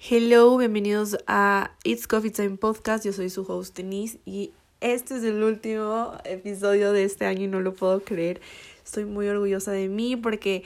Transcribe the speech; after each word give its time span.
Hello, 0.00 0.56
bienvenidos 0.56 1.18
a 1.26 1.72
It's 1.82 2.06
Coffee 2.06 2.30
Time 2.30 2.56
Podcast. 2.56 3.04
Yo 3.04 3.12
soy 3.12 3.30
su 3.30 3.42
host 3.42 3.76
Denise 3.76 4.20
y 4.24 4.52
este 4.80 5.16
es 5.16 5.24
el 5.24 5.42
último 5.42 6.12
episodio 6.22 6.92
de 6.92 7.02
este 7.02 7.26
año 7.26 7.42
y 7.42 7.46
no 7.48 7.58
lo 7.58 7.74
puedo 7.74 8.00
creer. 8.04 8.40
Estoy 8.84 9.06
muy 9.06 9.26
orgullosa 9.26 9.72
de 9.72 9.88
mí 9.88 10.14
porque 10.14 10.62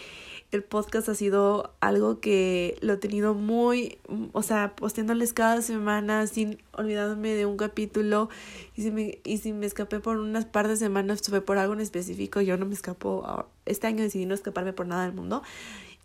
el 0.52 0.62
podcast 0.62 1.08
ha 1.08 1.14
sido 1.14 1.72
algo 1.80 2.20
que 2.20 2.76
lo 2.82 2.92
he 2.92 2.96
tenido 2.98 3.32
muy, 3.32 3.98
o 4.32 4.42
sea, 4.42 4.76
posteándoles 4.76 5.32
cada 5.32 5.62
semana 5.62 6.26
sin 6.26 6.58
olvidarme 6.72 7.30
de 7.30 7.46
un 7.46 7.56
capítulo 7.56 8.28
y 8.76 8.82
si 8.82 8.90
me, 8.90 9.18
y 9.24 9.38
si 9.38 9.54
me 9.54 9.64
escapé 9.64 9.98
por 9.98 10.18
unas 10.18 10.44
par 10.44 10.68
de 10.68 10.76
semanas 10.76 11.22
fue 11.22 11.40
por 11.40 11.56
algo 11.56 11.72
en 11.72 11.80
específico, 11.80 12.42
yo 12.42 12.58
no 12.58 12.66
me 12.66 12.74
escapo, 12.74 13.46
este 13.64 13.86
año 13.86 14.02
decidí 14.02 14.26
no 14.26 14.34
escaparme 14.34 14.74
por 14.74 14.86
nada 14.86 15.04
del 15.04 15.14
mundo 15.14 15.42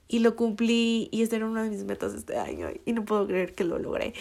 y 0.08 0.20
lo 0.20 0.36
cumplí 0.36 1.10
y 1.12 1.22
esta 1.22 1.36
era 1.36 1.46
una 1.46 1.64
de 1.64 1.70
mis 1.70 1.84
metas 1.84 2.14
este 2.14 2.38
año 2.38 2.70
y 2.86 2.94
no 2.94 3.06
puedo 3.06 3.28
creer 3.28 3.54
que 3.54 3.64
lo 3.64 3.80
logré. 3.80 4.14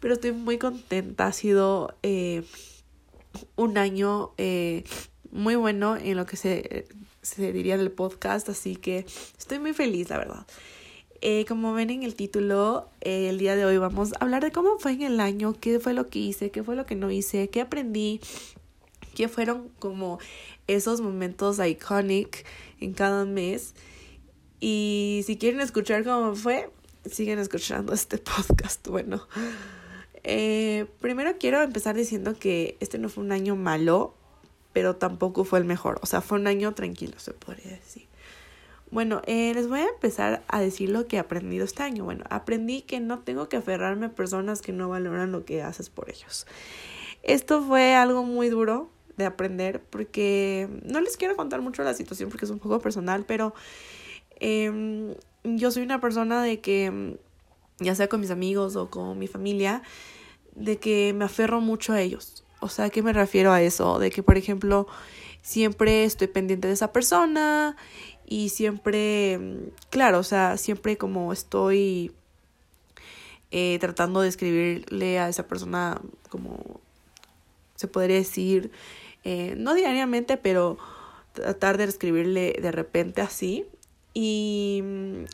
Pero 0.00 0.14
estoy 0.14 0.32
muy 0.32 0.58
contenta, 0.58 1.26
ha 1.26 1.32
sido 1.32 1.96
eh, 2.02 2.42
un 3.56 3.78
año 3.78 4.32
eh, 4.36 4.84
muy 5.30 5.54
bueno 5.54 5.96
en 5.96 6.16
lo 6.16 6.26
que 6.26 6.36
se, 6.36 6.86
se 7.22 7.52
diría 7.52 7.76
del 7.76 7.92
podcast, 7.92 8.48
así 8.48 8.76
que 8.76 9.06
estoy 9.38 9.58
muy 9.58 9.72
feliz, 9.72 10.10
la 10.10 10.18
verdad. 10.18 10.46
Eh, 11.24 11.44
como 11.46 11.72
ven 11.72 11.90
en 11.90 12.02
el 12.02 12.16
título, 12.16 12.88
eh, 13.00 13.28
el 13.28 13.38
día 13.38 13.54
de 13.54 13.64
hoy 13.64 13.78
vamos 13.78 14.12
a 14.12 14.24
hablar 14.24 14.42
de 14.42 14.50
cómo 14.50 14.80
fue 14.80 14.90
en 14.90 15.02
el 15.02 15.20
año, 15.20 15.54
qué 15.58 15.78
fue 15.78 15.94
lo 15.94 16.08
que 16.08 16.18
hice, 16.18 16.50
qué 16.50 16.64
fue 16.64 16.74
lo 16.74 16.84
que 16.84 16.96
no 16.96 17.12
hice, 17.12 17.48
qué 17.48 17.60
aprendí, 17.60 18.20
qué 19.14 19.28
fueron 19.28 19.68
como 19.78 20.18
esos 20.66 21.00
momentos 21.00 21.60
iconic 21.64 22.44
en 22.80 22.92
cada 22.92 23.24
mes. 23.24 23.74
Y 24.64 25.24
si 25.26 25.38
quieren 25.38 25.60
escuchar 25.60 26.04
cómo 26.04 26.36
fue, 26.36 26.70
siguen 27.10 27.40
escuchando 27.40 27.92
este 27.94 28.18
podcast. 28.18 28.86
Bueno, 28.86 29.26
eh, 30.22 30.86
primero 31.00 31.32
quiero 31.36 31.60
empezar 31.62 31.96
diciendo 31.96 32.36
que 32.38 32.76
este 32.78 32.96
no 32.98 33.08
fue 33.08 33.24
un 33.24 33.32
año 33.32 33.56
malo, 33.56 34.14
pero 34.72 34.94
tampoco 34.94 35.42
fue 35.42 35.58
el 35.58 35.64
mejor. 35.64 35.98
O 36.00 36.06
sea, 36.06 36.20
fue 36.20 36.38
un 36.38 36.46
año 36.46 36.74
tranquilo, 36.74 37.18
se 37.18 37.32
podría 37.32 37.72
decir. 37.72 38.06
Bueno, 38.92 39.20
eh, 39.26 39.52
les 39.52 39.66
voy 39.66 39.80
a 39.80 39.88
empezar 39.88 40.44
a 40.46 40.60
decir 40.60 40.90
lo 40.90 41.08
que 41.08 41.16
he 41.16 41.18
aprendido 41.18 41.64
este 41.64 41.82
año. 41.82 42.04
Bueno, 42.04 42.22
aprendí 42.30 42.82
que 42.82 43.00
no 43.00 43.18
tengo 43.18 43.48
que 43.48 43.56
aferrarme 43.56 44.06
a 44.06 44.10
personas 44.10 44.62
que 44.62 44.70
no 44.70 44.88
valoran 44.88 45.32
lo 45.32 45.44
que 45.44 45.62
haces 45.62 45.90
por 45.90 46.08
ellos. 46.08 46.46
Esto 47.24 47.64
fue 47.64 47.96
algo 47.96 48.22
muy 48.22 48.48
duro 48.48 48.90
de 49.16 49.24
aprender 49.24 49.82
porque 49.82 50.68
no 50.84 51.00
les 51.00 51.16
quiero 51.16 51.34
contar 51.34 51.62
mucho 51.62 51.82
la 51.82 51.94
situación 51.94 52.30
porque 52.30 52.44
es 52.44 52.50
un 52.52 52.60
poco 52.60 52.78
personal, 52.78 53.24
pero 53.26 53.54
eh, 54.42 55.16
yo 55.44 55.70
soy 55.70 55.84
una 55.84 56.00
persona 56.00 56.42
de 56.42 56.60
que, 56.60 56.86
em, 56.86 57.16
ya 57.78 57.94
sea 57.94 58.08
con 58.08 58.20
mis 58.20 58.30
amigos 58.30 58.76
o 58.76 58.90
con 58.90 59.18
mi 59.18 59.28
familia, 59.28 59.82
de 60.56 60.78
que 60.78 61.14
me 61.14 61.24
aferro 61.24 61.60
mucho 61.60 61.92
a 61.92 62.00
ellos. 62.00 62.44
O 62.60 62.68
sea, 62.68 62.86
¿a 62.86 62.90
qué 62.90 63.02
me 63.02 63.12
refiero 63.12 63.52
a 63.52 63.62
eso? 63.62 63.98
De 63.98 64.10
que, 64.10 64.22
por 64.22 64.36
ejemplo, 64.36 64.86
siempre 65.42 66.04
estoy 66.04 66.26
pendiente 66.28 66.68
de 66.68 66.74
esa 66.74 66.92
persona 66.92 67.76
y 68.26 68.50
siempre, 68.50 69.34
em, 69.34 69.70
claro, 69.90 70.18
o 70.18 70.22
sea, 70.24 70.56
siempre 70.58 70.98
como 70.98 71.32
estoy 71.32 72.12
eh, 73.52 73.78
tratando 73.80 74.22
de 74.22 74.28
escribirle 74.28 75.18
a 75.18 75.28
esa 75.28 75.46
persona 75.46 76.00
como 76.30 76.80
se 77.76 77.88
podría 77.88 78.16
decir, 78.16 78.70
eh, 79.24 79.54
no 79.56 79.74
diariamente, 79.74 80.36
pero 80.36 80.78
tratar 81.32 81.78
de 81.78 81.84
escribirle 81.84 82.56
de 82.60 82.72
repente 82.72 83.20
así, 83.20 83.66
y, 84.14 84.82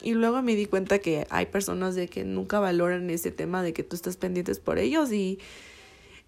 y, 0.03 0.13
luego 0.13 0.41
me 0.43 0.55
di 0.55 0.67
cuenta 0.67 0.99
que 1.01 1.27
hay 1.31 1.47
personas 1.47 1.95
de 1.95 2.09
que 2.09 2.25
nunca 2.25 2.61
valoran 2.61 3.11
ese 3.11 3.31
tema 3.33 3.63
de 3.63 3.73
que 3.73 3.83
tú 3.83 3.97
estás 3.97 4.17
pendientes 4.17 4.61
por 4.61 4.79
ellos 4.79 5.13
y 5.13 5.39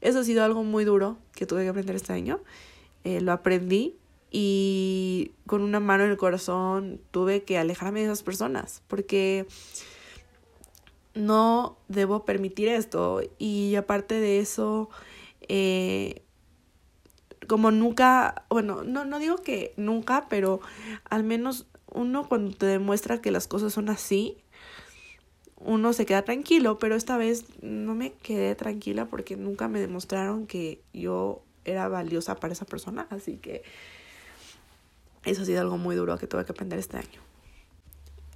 eso 0.01 0.21
ha 0.21 0.25
sido 0.25 0.45
algo 0.45 0.65
muy 0.65 0.85
duro 0.85 1.19
que 1.35 1.47
tuve 1.47 1.63
que 1.63 1.69
aprender 1.69 1.97
este 1.97 2.13
año. 2.13 2.41
Eh, 3.05 3.21
lo 3.21 3.33
aprendí 3.33 3.97
y 4.31 5.33
con 5.47 5.63
una 5.63 5.81
mano 5.81 6.05
en 6.05 6.11
el 6.11 6.17
corazón 6.17 7.01
tuve 7.11 7.43
que 7.43 7.59
alejarme 7.59 8.01
de 8.01 8.07
esas 8.07 8.23
personas 8.23 8.83
porque 8.87 9.47
no 11.15 11.77
debo 11.89 12.25
permitir 12.25 12.69
esto 12.69 13.23
y 13.39 13.75
aparte 13.75 14.15
de 14.21 14.39
eso 14.39 14.89
eh, 15.49 16.23
como 17.49 17.73
nunca 17.73 18.45
bueno 18.49 18.85
no 18.85 19.05
no 19.05 19.19
digo 19.19 19.39
que 19.39 19.75
nunca 19.77 20.27
pero 20.29 20.61
al 21.09 21.25
menos 21.25 21.67
uno 21.93 22.29
cuando 22.29 22.57
te 22.57 22.67
demuestra 22.67 23.21
que 23.21 23.31
las 23.31 23.47
cosas 23.47 23.73
son 23.73 23.89
así, 23.89 24.39
uno 25.57 25.93
se 25.93 26.07
queda 26.07 26.23
tranquilo, 26.23 26.79
pero 26.79 26.97
esta 26.97 27.17
vez 27.19 27.45
no 27.63 27.95
me 27.95 28.13
quedé 28.13 28.55
tranquila 28.55 29.07
porque 29.07 29.37
nunca 29.37 29.69
me 29.69 29.81
demostraron 29.81 30.47
que 30.47 30.81
yo 30.93 31.43
era 31.65 31.89
valiosa 31.89 32.37
para 32.37 32.53
esa 32.53 32.65
persona, 32.65 33.07
así 33.11 33.37
que 33.37 33.63
eso 35.25 35.43
ha 35.43 35.45
sido 35.45 35.61
algo 35.61 35.77
muy 35.77 35.97
duro 35.97 36.17
que 36.19 36.27
tuve 36.27 36.45
que 36.45 36.53
aprender 36.53 36.79
este 36.79 36.97
año. 36.97 37.21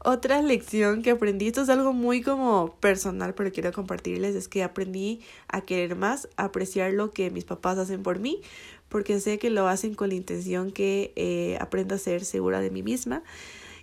Otra 0.07 0.43
lección 0.43 1.01
que 1.01 1.13
aprendí, 1.13 1.47
esto 1.47 1.63
es 1.63 1.71
algo 1.71 1.95
muy 1.95 2.21
como 2.21 2.77
personal, 2.79 3.33
pero 3.33 3.51
quiero 3.51 3.73
compartirles, 3.73 4.35
es 4.35 4.49
que 4.49 4.63
aprendí 4.63 5.23
a 5.49 5.63
querer 5.63 5.97
más, 5.97 6.29
a 6.37 6.45
apreciar 6.45 6.93
lo 6.93 7.11
que 7.11 7.31
mis 7.31 7.47
papás 7.47 7.79
hacen 7.79 8.03
por 8.03 8.19
mí, 8.19 8.43
porque 8.95 9.19
sé 9.19 9.41
que 9.41 9.51
lo 9.51 9.67
hacen 9.67 9.97
con 9.97 10.11
la 10.11 10.15
intención 10.15 10.71
que 10.71 11.13
eh, 11.17 11.59
aprenda 11.61 11.97
a 11.97 11.99
ser 11.99 12.25
segura 12.25 12.61
de 12.61 12.71
mí 12.71 12.85
misma. 12.85 13.25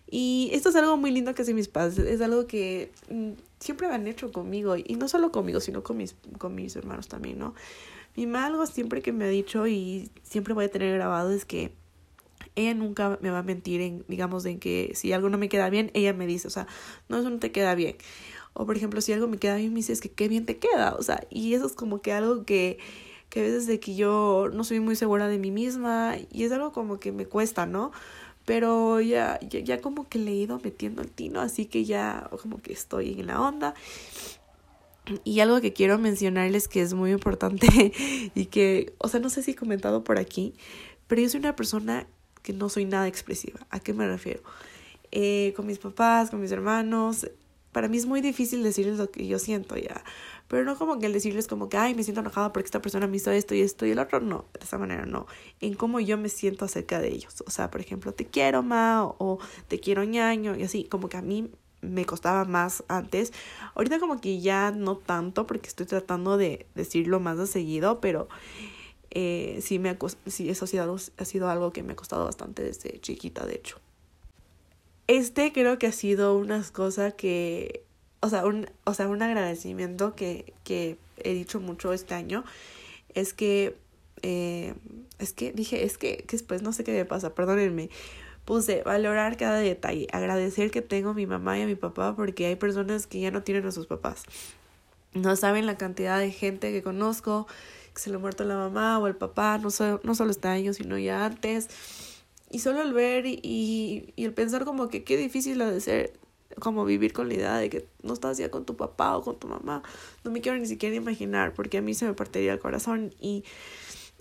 Y 0.10 0.50
esto 0.54 0.70
es 0.70 0.76
algo 0.78 0.96
muy 0.96 1.12
lindo 1.12 1.36
que 1.36 1.42
hacen 1.42 1.58
mis 1.58 1.68
padres, 1.68 2.00
es 2.00 2.22
algo 2.22 2.48
que 2.48 2.94
mm, 3.10 3.32
siempre 3.60 3.88
han 3.88 4.08
hecho 4.08 4.32
conmigo, 4.32 4.78
y 4.78 4.96
no 4.96 5.10
solo 5.10 5.30
conmigo, 5.34 5.60
sino 5.60 5.84
con 5.84 5.98
mis, 5.98 6.16
con 6.38 6.56
mis 6.56 6.78
hermanos 6.78 7.10
también, 7.10 7.40
¿no? 7.40 7.56
Mi 8.16 8.26
mamá 8.26 8.46
algo 8.46 8.66
siempre 8.66 9.02
que 9.02 9.12
me 9.12 9.26
ha 9.26 9.28
dicho 9.28 9.68
y 9.68 10.10
siempre 10.24 10.54
voy 10.54 10.64
a 10.64 10.72
tener 10.72 10.96
grabado 10.96 11.34
es 11.34 11.44
que 11.44 11.74
ella 12.56 12.74
nunca 12.74 13.20
me 13.22 13.32
va 13.32 13.40
a 13.40 13.44
mentir 13.44 13.82
en, 13.82 14.06
digamos, 14.08 14.46
en 14.46 14.60
que 14.60 14.94
si 14.96 15.12
algo 15.12 15.28
no 15.28 15.38
me 15.38 15.50
queda 15.50 15.70
bien, 15.70 15.92
ella 15.94 16.14
me 16.14 16.26
dice, 16.26 16.48
o 16.48 16.52
sea, 16.52 16.68
no, 17.10 17.18
eso 17.18 17.30
no 17.30 17.40
te 17.40 17.52
queda 17.52 17.76
bien. 17.76 17.98
O 18.54 18.66
por 18.66 18.78
ejemplo, 18.78 19.02
si 19.02 19.12
algo 19.12 19.28
me 19.28 19.40
queda 19.40 19.58
bien, 19.58 19.74
me 19.74 19.80
dice, 19.80 19.92
es 19.92 20.00
que 20.00 20.10
qué 20.10 20.30
bien 20.30 20.46
te 20.46 20.58
queda, 20.58 20.96
o 20.96 21.04
sea, 21.04 21.28
y 21.30 21.54
eso 21.54 21.66
es 21.66 21.74
como 21.74 22.02
que 22.02 22.14
algo 22.14 22.46
que, 22.46 22.80
que 23.32 23.40
a 23.40 23.44
veces 23.44 23.66
de 23.66 23.80
que 23.80 23.96
yo 23.96 24.50
no 24.54 24.66
soy 24.66 24.82
muy 24.82 24.98
segura 24.98 25.28
de 25.30 25.40
mí 25.40 25.52
misma 25.52 26.18
y 26.32 26.44
es 26.44 26.52
algo 26.52 26.74
como 26.74 27.00
que 27.00 27.14
me 27.14 27.26
cuesta, 27.26 27.66
¿no? 27.66 27.94
Pero 28.44 29.00
ya, 29.00 29.40
ya, 29.40 29.62
ya 29.62 29.80
como 29.80 30.10
que 30.10 30.20
le 30.20 30.32
he 30.32 30.36
ido 30.36 30.60
metiendo 30.62 31.02
el 31.02 31.10
tino, 31.10 31.40
así 31.40 31.66
que 31.66 31.86
ya 31.86 32.30
como 32.42 32.62
que 32.62 32.74
estoy 32.74 33.18
en 33.18 33.28
la 33.28 33.42
onda. 33.42 33.74
Y 35.24 35.40
algo 35.40 35.62
que 35.62 35.72
quiero 35.72 35.98
mencionarles 35.98 36.68
que 36.68 36.82
es 36.82 36.94
muy 36.94 37.12
importante 37.12 37.68
y 38.36 38.46
que, 38.48 38.94
o 38.98 39.08
sea, 39.08 39.22
no 39.22 39.30
sé 39.30 39.44
si 39.44 39.52
he 39.52 39.56
comentado 39.56 40.04
por 40.04 40.20
aquí, 40.20 40.54
pero 41.08 41.22
yo 41.22 41.30
soy 41.30 41.40
una 41.40 41.56
persona 41.56 42.08
que 42.44 42.52
no 42.52 42.68
soy 42.68 42.84
nada 42.84 43.08
expresiva. 43.08 43.62
¿A 43.70 43.80
qué 43.80 43.94
me 43.94 44.08
refiero? 44.08 44.42
Eh, 45.14 45.54
con 45.56 45.68
mis 45.68 45.80
papás, 45.80 46.32
con 46.32 46.42
mis 46.42 46.52
hermanos, 46.52 47.28
para 47.72 47.88
mí 47.88 47.98
es 47.98 48.06
muy 48.06 48.20
difícil 48.20 48.62
decirles 48.64 48.98
lo 48.98 49.10
que 49.10 49.26
yo 49.26 49.40
siento 49.40 49.78
ya. 49.78 50.04
Pero 50.52 50.66
no 50.66 50.78
como 50.78 51.00
que 51.00 51.06
el 51.06 51.14
decirles 51.14 51.48
como 51.48 51.70
que, 51.70 51.78
ay, 51.78 51.96
me 51.96 52.04
siento 52.04 52.20
enojada 52.20 52.52
porque 52.52 52.66
esta 52.66 52.82
persona 52.82 53.08
me 53.08 53.16
hizo 53.16 53.32
esto 53.32 53.56
y 53.56 53.62
esto 53.62 53.86
y 53.86 53.92
el 53.92 54.00
otro, 54.00 54.20
no, 54.20 54.44
de 54.52 54.66
esa 54.66 54.78
manera 54.78 55.06
no. 55.06 55.26
En 55.62 55.76
cómo 55.76 56.02
yo 56.02 56.18
me 56.18 56.28
siento 56.28 56.66
acerca 56.66 57.00
de 57.00 57.08
ellos. 57.08 57.42
O 57.48 57.52
sea, 57.52 57.72
por 57.72 57.80
ejemplo, 57.80 58.12
te 58.12 58.26
quiero, 58.26 58.62
ma, 58.62 59.06
o, 59.06 59.40
te 59.70 59.80
quiero, 59.80 60.04
ñaño, 60.04 60.58
y 60.58 60.64
así, 60.64 60.84
como 60.84 61.08
que 61.08 61.16
a 61.16 61.22
mí 61.22 61.50
me 61.80 62.04
costaba 62.04 62.44
más 62.44 62.84
antes. 62.90 63.32
Ahorita 63.76 63.98
como 64.02 64.20
que 64.20 64.42
ya 64.42 64.72
no 64.72 64.98
tanto 64.98 65.48
porque 65.48 65.70
estoy 65.70 65.86
tratando 65.86 66.36
de 66.36 66.66
decirlo 66.76 67.22
más 67.22 67.38
de 67.38 67.48
seguido, 67.48 68.02
pero 68.02 68.28
eh, 69.10 69.60
sí, 69.62 69.80
me 69.80 69.88
ha, 69.88 69.98
eso 70.26 70.66
ha 70.66 70.68
sido, 70.68 70.98
ha 71.18 71.26
sido 71.26 71.50
algo 71.50 71.72
que 71.72 71.82
me 71.82 71.94
ha 71.94 71.96
costado 71.96 72.26
bastante 72.26 72.62
desde 72.62 73.00
chiquita, 73.00 73.46
de 73.46 73.56
hecho. 73.56 73.80
Este 75.08 75.54
creo 75.54 75.80
que 75.80 75.88
ha 75.88 75.94
sido 75.94 76.36
una 76.36 76.62
cosa 76.74 77.12
que, 77.12 77.86
o 78.22 78.30
sea, 78.30 78.46
un, 78.46 78.70
o 78.86 78.94
sea, 78.94 79.08
un 79.08 79.22
agradecimiento 79.22 80.16
que, 80.16 80.54
que 80.64 80.98
he 81.24 81.34
dicho 81.34 81.60
mucho 81.60 81.92
este 81.92 82.14
año, 82.14 82.44
es 83.14 83.34
que, 83.34 83.76
eh, 84.22 84.74
es 85.20 85.34
que 85.34 85.52
dije, 85.52 85.84
es 85.84 85.98
que, 85.98 86.26
después 86.30 86.62
no 86.62 86.72
sé 86.72 86.84
qué 86.84 86.92
me 86.94 87.06
pasa, 87.06 87.34
perdónenme, 87.34 87.90
puse 88.46 88.84
valorar 88.84 89.38
cada 89.38 89.60
detalle, 89.60 90.08
agradecer 90.12 90.72
que 90.72 90.82
tengo 90.82 91.10
a 91.10 91.14
mi 91.14 91.26
mamá 91.26 91.58
y 91.58 91.64
a 91.64 91.66
mi 91.66 91.76
papá 91.76 92.16
porque 92.16 92.46
hay 92.46 92.56
personas 92.56 93.08
que 93.08 93.20
ya 93.20 93.32
no 93.32 93.44
tienen 93.44 93.66
a 93.66 93.72
sus 93.72 93.88
papás. 93.88 94.24
No 95.14 95.36
saben 95.36 95.66
la 95.66 95.78
cantidad 95.78 96.20
de 96.20 96.32
gente 96.32 96.72
que 96.72 96.82
conozco 96.82 97.48
que 97.94 98.02
se 98.02 98.10
le 98.10 98.16
ha 98.16 98.20
muerto 98.20 98.46
la 98.46 98.56
mamá 98.56 99.00
o 99.00 99.08
el 99.08 99.16
papá, 99.16 99.58
no, 99.58 99.70
no 100.04 100.16
solo 100.16 100.32
este 100.32 100.48
año, 100.48 100.74
sino 100.74 100.98
ya 100.98 101.26
antes. 101.26 101.68
Y 102.50 102.60
solo 102.60 102.82
el 102.82 102.94
ver 102.94 103.26
y, 103.26 103.40
y, 103.44 104.24
el 104.24 104.34
pensar 104.34 104.66
como 104.66 104.88
que 104.90 105.04
qué 105.04 105.18
difícil 105.18 105.62
ha 105.62 105.70
de 105.70 105.82
ser 105.82 106.14
como 106.60 106.86
vivir 106.86 107.14
con 107.14 107.28
la 107.28 107.34
idea 107.36 107.58
de 107.58 107.70
que 107.70 107.88
no 108.04 108.14
estás 108.14 108.38
ya 108.38 108.50
con 108.50 108.66
tu 108.66 108.76
papá 108.76 109.18
o 109.18 109.24
con 109.24 109.38
tu 109.38 109.48
mamá. 109.48 109.84
No 110.24 110.32
me 110.32 110.42
quiero 110.42 110.58
ni 110.58 110.66
siquiera 110.66 110.96
imaginar 110.96 111.54
porque 111.54 111.78
a 111.78 111.82
mí 111.82 111.94
se 111.94 112.06
me 112.06 112.14
partiría 112.14 112.54
el 112.54 112.60
corazón 112.60 113.14
y 113.20 113.44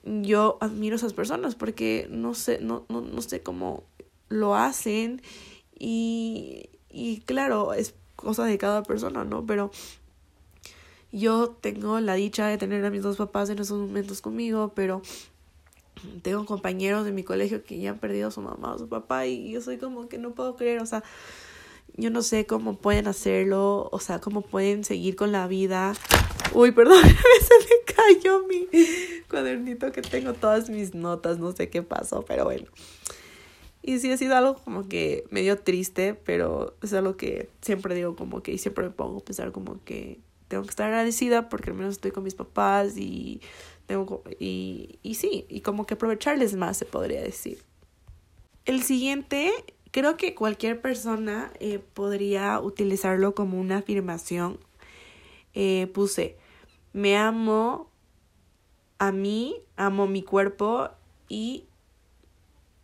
yo 0.05 0.59
admiro 0.61 0.95
a 0.95 0.99
esas 0.99 1.13
personas 1.13 1.55
porque 1.55 2.07
no 2.11 2.35
sé, 2.35 2.59
no, 2.61 2.85
no, 2.89 3.01
no 3.01 3.23
sé 3.23 3.43
cómo 3.43 3.85
lo 4.29 4.55
hacen 4.55 5.23
y, 5.79 6.71
y 6.91 7.21
claro, 7.21 7.75
es 7.75 7.95
cosa 8.17 8.45
de 8.45 8.59
cada 8.59 8.83
persona, 8.83 9.25
¿no? 9.25 9.45
Pero 9.47 9.71
yo 11.13 11.49
tengo 11.61 12.01
la 12.01 12.15
dicha 12.15 12.47
de 12.47 12.59
tener 12.59 12.85
a 12.85 12.91
mis 12.91 13.03
dos 13.03 13.17
papás 13.17 13.51
en 13.51 13.59
esos 13.59 13.79
momentos 13.79 14.21
conmigo, 14.21 14.73
pero 14.75 15.03
tengo 16.23 16.47
compañeros 16.47 17.05
de 17.05 17.13
mi 17.13 17.25
colegio 17.25 17.65
que 17.65 17.79
ya 17.79 17.91
han 17.91 17.99
perdido 17.99 18.29
a 18.29 18.31
su 18.31 18.41
mamá 18.41 18.75
o 18.75 18.79
su 18.79 18.89
papá 18.89 19.27
y 19.27 19.51
yo 19.51 19.61
soy 19.61 19.79
como 19.79 20.09
que 20.09 20.19
no 20.19 20.31
puedo 20.31 20.57
creer, 20.57 20.81
o 20.81 20.87
sea, 20.87 21.03
yo 21.97 22.11
no 22.11 22.23
sé 22.23 22.47
cómo 22.47 22.77
pueden 22.77 23.07
hacerlo, 23.07 23.89
o 23.93 23.99
sea, 23.99 24.21
cómo 24.21 24.43
pueden 24.43 24.85
seguir 24.85 25.17
con 25.17 25.33
la 25.33 25.47
vida. 25.47 25.95
Uy, 26.53 26.73
perdón, 26.73 27.03
se 27.03 27.55
me 27.59 27.95
cayó 27.95 28.47
mi 28.47 28.67
cuadernito 29.29 29.93
que 29.93 30.03
tengo 30.03 30.35
todas 30.35 30.71
mis 30.71 30.95
notas, 30.95 31.39
no 31.39 31.53
sé 31.53 31.71
qué 31.71 31.83
pasó, 31.83 32.25
pero 32.27 32.45
bueno. 32.45 32.67
Y 33.83 33.99
sí 33.99 34.13
ha 34.13 34.17
sido 34.17 34.37
algo 34.37 34.57
como 34.57 34.89
que 34.89 35.25
medio 35.31 35.59
triste, 35.59 36.15
pero 36.15 36.77
es 36.83 36.93
algo 36.93 37.17
que 37.17 37.49
siempre 37.63 37.95
digo 37.95 38.15
como 38.15 38.43
que 38.43 38.53
y 38.53 38.59
siempre 38.59 38.85
me 38.85 38.91
pongo 38.91 39.19
a 39.19 39.25
pensar 39.25 39.53
como 39.53 39.83
que 39.85 40.21
tengo 40.49 40.65
que 40.65 40.71
estar 40.71 40.87
agradecida 40.87 41.49
porque 41.49 41.71
al 41.71 41.77
menos 41.77 41.93
estoy 41.93 42.11
con 42.11 42.25
mis 42.25 42.35
papás 42.35 42.97
y 42.97 43.41
tengo 43.87 44.23
y, 44.39 44.99
y 45.03 45.15
sí, 45.15 45.47
y 45.49 45.61
como 45.63 45.87
que 45.87 45.95
aprovecharles 45.95 46.57
más 46.57 46.77
se 46.77 46.85
podría 46.85 47.23
decir. 47.23 47.63
El 48.67 48.83
siguiente, 48.83 49.53
creo 49.91 50.17
que 50.17 50.35
cualquier 50.35 50.81
persona 50.81 51.53
eh, 51.61 51.81
podría 51.95 52.61
utilizarlo 52.61 53.35
como 53.35 53.59
una 53.61 53.79
afirmación. 53.79 54.59
Eh, 55.55 55.91
puse, 55.93 56.37
me 56.93 57.17
amo 57.17 57.91
a 58.99 59.13
mí, 59.13 59.57
amo 59.77 60.07
mi 60.07 60.23
cuerpo 60.23 60.91
y 61.29 61.65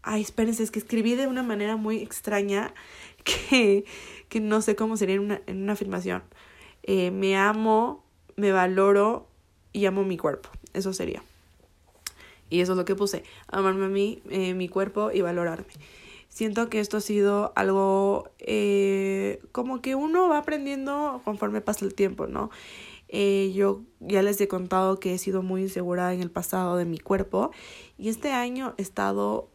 Ay, 0.08 0.22
espérense, 0.22 0.62
es 0.62 0.70
que 0.70 0.78
escribí 0.78 1.16
de 1.16 1.26
una 1.26 1.42
manera 1.42 1.76
muy 1.76 1.98
extraña 1.98 2.72
que, 3.24 3.84
que 4.28 4.38
no 4.38 4.62
sé 4.62 4.76
cómo 4.76 4.96
sería 4.96 5.16
en 5.16 5.22
una, 5.22 5.42
en 5.46 5.64
una 5.64 5.72
afirmación. 5.72 6.22
Eh, 6.84 7.10
me 7.10 7.36
amo, 7.36 8.04
me 8.36 8.52
valoro 8.52 9.26
y 9.72 9.84
amo 9.86 10.04
mi 10.04 10.16
cuerpo. 10.16 10.48
Eso 10.74 10.92
sería. 10.92 11.24
Y 12.50 12.60
eso 12.60 12.72
es 12.72 12.78
lo 12.78 12.84
que 12.84 12.94
puse. 12.94 13.24
Amarme 13.48 13.86
a 13.86 13.88
mí, 13.88 14.22
eh, 14.30 14.54
mi 14.54 14.68
cuerpo 14.68 15.10
y 15.12 15.22
valorarme. 15.22 15.72
Siento 16.36 16.68
que 16.68 16.80
esto 16.80 16.98
ha 16.98 17.00
sido 17.00 17.54
algo 17.56 18.28
eh, 18.40 19.40
como 19.52 19.80
que 19.80 19.94
uno 19.94 20.28
va 20.28 20.36
aprendiendo 20.36 21.22
conforme 21.24 21.62
pasa 21.62 21.86
el 21.86 21.94
tiempo, 21.94 22.26
¿no? 22.26 22.50
Eh, 23.08 23.52
yo 23.54 23.80
ya 24.00 24.20
les 24.20 24.38
he 24.42 24.46
contado 24.46 25.00
que 25.00 25.14
he 25.14 25.18
sido 25.18 25.40
muy 25.40 25.62
insegura 25.62 26.12
en 26.12 26.20
el 26.20 26.30
pasado 26.30 26.76
de 26.76 26.84
mi 26.84 26.98
cuerpo 26.98 27.52
y 27.96 28.10
este 28.10 28.32
año 28.32 28.74
he 28.76 28.82
estado 28.82 29.48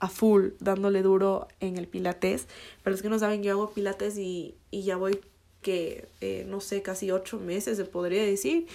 a 0.00 0.08
full 0.08 0.54
dándole 0.58 1.02
duro 1.02 1.46
en 1.60 1.76
el 1.76 1.86
pilates. 1.86 2.48
Para 2.82 2.90
los 2.94 3.02
que 3.02 3.08
no 3.08 3.20
saben, 3.20 3.44
yo 3.44 3.52
hago 3.52 3.70
pilates 3.70 4.18
y, 4.18 4.56
y 4.72 4.82
ya 4.82 4.96
voy 4.96 5.20
que, 5.60 6.08
eh, 6.20 6.44
no 6.48 6.58
sé, 6.58 6.82
casi 6.82 7.12
ocho 7.12 7.38
meses 7.38 7.76
se 7.76 7.84
podría 7.84 8.24
decir. 8.24 8.66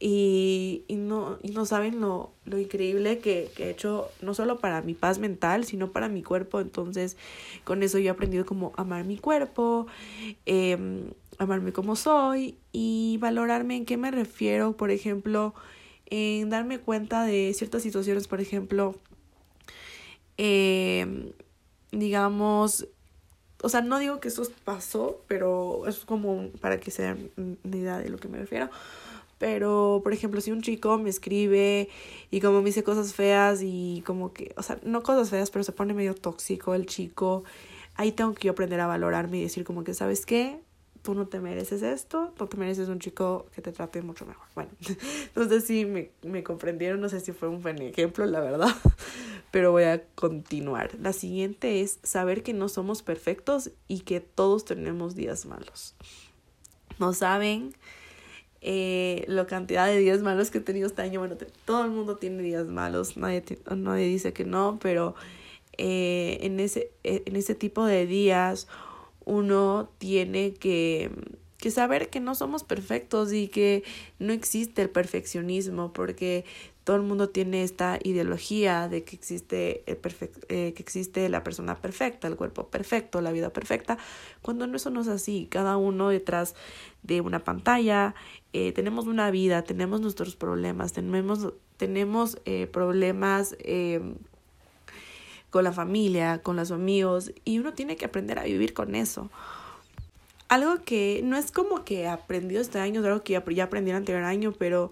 Y, 0.00 0.84
y, 0.86 0.94
no, 0.94 1.38
y 1.42 1.50
no 1.50 1.66
saben 1.66 2.00
lo, 2.00 2.30
lo 2.44 2.58
increíble 2.58 3.18
que, 3.18 3.50
que, 3.56 3.64
he 3.64 3.70
hecho, 3.70 4.08
no 4.22 4.32
solo 4.32 4.58
para 4.58 4.80
mi 4.80 4.94
paz 4.94 5.18
mental, 5.18 5.64
sino 5.64 5.90
para 5.90 6.08
mi 6.08 6.22
cuerpo. 6.22 6.60
Entonces, 6.60 7.16
con 7.64 7.82
eso 7.82 7.98
yo 7.98 8.06
he 8.06 8.10
aprendido 8.10 8.46
como 8.46 8.72
amar 8.76 9.04
mi 9.04 9.18
cuerpo, 9.18 9.88
eh, 10.46 11.10
amarme 11.38 11.72
como 11.72 11.96
soy 11.96 12.56
y 12.72 13.18
valorarme 13.20 13.76
en 13.76 13.86
qué 13.86 13.96
me 13.96 14.10
refiero, 14.10 14.76
por 14.76 14.90
ejemplo, 14.90 15.54
en 16.06 16.50
darme 16.50 16.78
cuenta 16.78 17.24
de 17.24 17.52
ciertas 17.54 17.82
situaciones, 17.82 18.28
por 18.28 18.40
ejemplo, 18.40 18.94
eh, 20.36 21.32
digamos, 21.90 22.86
o 23.62 23.68
sea, 23.68 23.80
no 23.80 23.98
digo 23.98 24.20
que 24.20 24.28
eso 24.28 24.46
pasó, 24.64 25.22
pero 25.26 25.86
es 25.86 26.04
como 26.04 26.48
para 26.60 26.78
que 26.78 26.90
se 26.90 27.02
den 27.02 27.58
idea 27.64 27.98
de 27.98 28.08
lo 28.08 28.18
que 28.18 28.28
me 28.28 28.38
refiero. 28.38 28.70
Pero, 29.38 30.00
por 30.02 30.12
ejemplo, 30.12 30.40
si 30.40 30.50
un 30.50 30.62
chico 30.62 30.98
me 30.98 31.10
escribe 31.10 31.88
y 32.30 32.40
como 32.40 32.60
me 32.60 32.66
dice 32.66 32.82
cosas 32.82 33.14
feas 33.14 33.60
y 33.62 34.02
como 34.04 34.32
que, 34.32 34.52
o 34.56 34.62
sea, 34.62 34.78
no 34.82 35.02
cosas 35.02 35.30
feas, 35.30 35.50
pero 35.50 35.62
se 35.62 35.72
pone 35.72 35.94
medio 35.94 36.14
tóxico 36.14 36.74
el 36.74 36.86
chico, 36.86 37.44
ahí 37.94 38.12
tengo 38.12 38.34
que 38.34 38.46
yo 38.46 38.52
aprender 38.52 38.80
a 38.80 38.86
valorarme 38.86 39.38
y 39.38 39.42
decir 39.42 39.64
como 39.64 39.84
que, 39.84 39.94
¿sabes 39.94 40.26
qué? 40.26 40.60
tú 41.02 41.14
no 41.14 41.26
te 41.26 41.40
mereces 41.40 41.82
esto, 41.82 42.34
tú 42.36 42.46
te 42.48 42.56
mereces 42.56 42.88
un 42.88 42.98
chico 42.98 43.46
que 43.54 43.62
te 43.62 43.72
trate 43.72 44.02
mucho 44.02 44.26
mejor. 44.26 44.46
Bueno, 44.54 44.70
no 45.34 45.48
sé 45.48 45.60
si 45.60 45.84
me, 45.84 46.10
me 46.22 46.42
comprendieron, 46.42 47.00
no 47.00 47.08
sé 47.08 47.20
si 47.20 47.32
fue 47.32 47.48
un 47.48 47.62
buen 47.62 47.80
ejemplo, 47.80 48.26
la 48.26 48.40
verdad, 48.40 48.74
pero 49.50 49.72
voy 49.72 49.84
a 49.84 50.04
continuar. 50.14 50.96
La 51.00 51.12
siguiente 51.12 51.80
es 51.80 51.98
saber 52.02 52.42
que 52.42 52.52
no 52.52 52.68
somos 52.68 53.02
perfectos 53.02 53.70
y 53.86 54.00
que 54.00 54.20
todos 54.20 54.64
tenemos 54.64 55.14
días 55.14 55.46
malos. 55.46 55.94
No 56.98 57.14
saben 57.14 57.74
eh, 58.60 59.24
la 59.28 59.46
cantidad 59.46 59.86
de 59.86 59.98
días 59.98 60.20
malos 60.20 60.50
que 60.50 60.58
he 60.58 60.60
tenido 60.60 60.86
este 60.86 61.02
año. 61.02 61.20
Bueno, 61.20 61.36
todo 61.64 61.84
el 61.84 61.90
mundo 61.90 62.16
tiene 62.16 62.42
días 62.42 62.66
malos, 62.66 63.16
nadie, 63.16 63.44
nadie 63.74 64.06
dice 64.06 64.32
que 64.32 64.44
no, 64.44 64.78
pero 64.80 65.14
eh, 65.76 66.38
en, 66.42 66.60
ese, 66.60 66.90
en 67.04 67.36
ese 67.36 67.54
tipo 67.54 67.84
de 67.84 68.06
días 68.06 68.66
uno 69.24 69.90
tiene 69.98 70.54
que, 70.54 71.10
que 71.58 71.70
saber 71.70 72.08
que 72.08 72.20
no 72.20 72.34
somos 72.34 72.64
perfectos 72.64 73.32
y 73.32 73.48
que 73.48 73.84
no 74.18 74.32
existe 74.32 74.82
el 74.82 74.90
perfeccionismo 74.90 75.92
porque 75.92 76.44
todo 76.88 76.96
el 76.96 77.02
mundo 77.02 77.28
tiene 77.28 77.64
esta 77.64 77.98
ideología 78.02 78.88
de 78.88 79.04
que 79.04 79.14
existe 79.14 79.82
el 79.84 79.98
eh, 80.48 80.72
que 80.72 80.82
existe 80.82 81.28
la 81.28 81.44
persona 81.44 81.76
perfecta, 81.76 82.28
el 82.28 82.36
cuerpo 82.36 82.68
perfecto, 82.68 83.20
la 83.20 83.30
vida 83.30 83.52
perfecta, 83.52 83.98
cuando 84.40 84.66
no 84.66 84.74
eso 84.74 84.88
no 84.88 85.02
es 85.02 85.08
así. 85.08 85.48
Cada 85.50 85.76
uno 85.76 86.08
detrás 86.08 86.54
de 87.02 87.20
una 87.20 87.40
pantalla 87.40 88.14
eh, 88.54 88.72
tenemos 88.72 89.06
una 89.06 89.30
vida, 89.30 89.64
tenemos 89.64 90.00
nuestros 90.00 90.34
problemas, 90.34 90.94
tenemos 90.94 91.52
tenemos 91.76 92.38
eh, 92.46 92.66
problemas 92.72 93.54
em, 93.58 94.14
con 95.50 95.64
la 95.64 95.72
familia, 95.72 96.40
con 96.42 96.56
los 96.56 96.70
amigos, 96.70 97.32
y 97.44 97.58
uno 97.58 97.74
tiene 97.74 97.96
que 97.96 98.06
aprender 98.06 98.38
a 98.38 98.44
vivir 98.44 98.72
con 98.72 98.94
eso. 98.94 99.30
Algo 100.48 100.82
que 100.86 101.20
no 101.22 101.36
es 101.36 101.52
como 101.52 101.84
que 101.84 102.08
aprendí 102.08 102.56
este 102.56 102.78
año, 102.78 103.02
es 103.02 103.06
algo 103.06 103.22
que 103.22 103.34
ya, 103.34 103.64
aprendí 103.64 103.90
el 103.90 103.96
anterior 103.98 104.24
año, 104.24 104.54
pero 104.58 104.90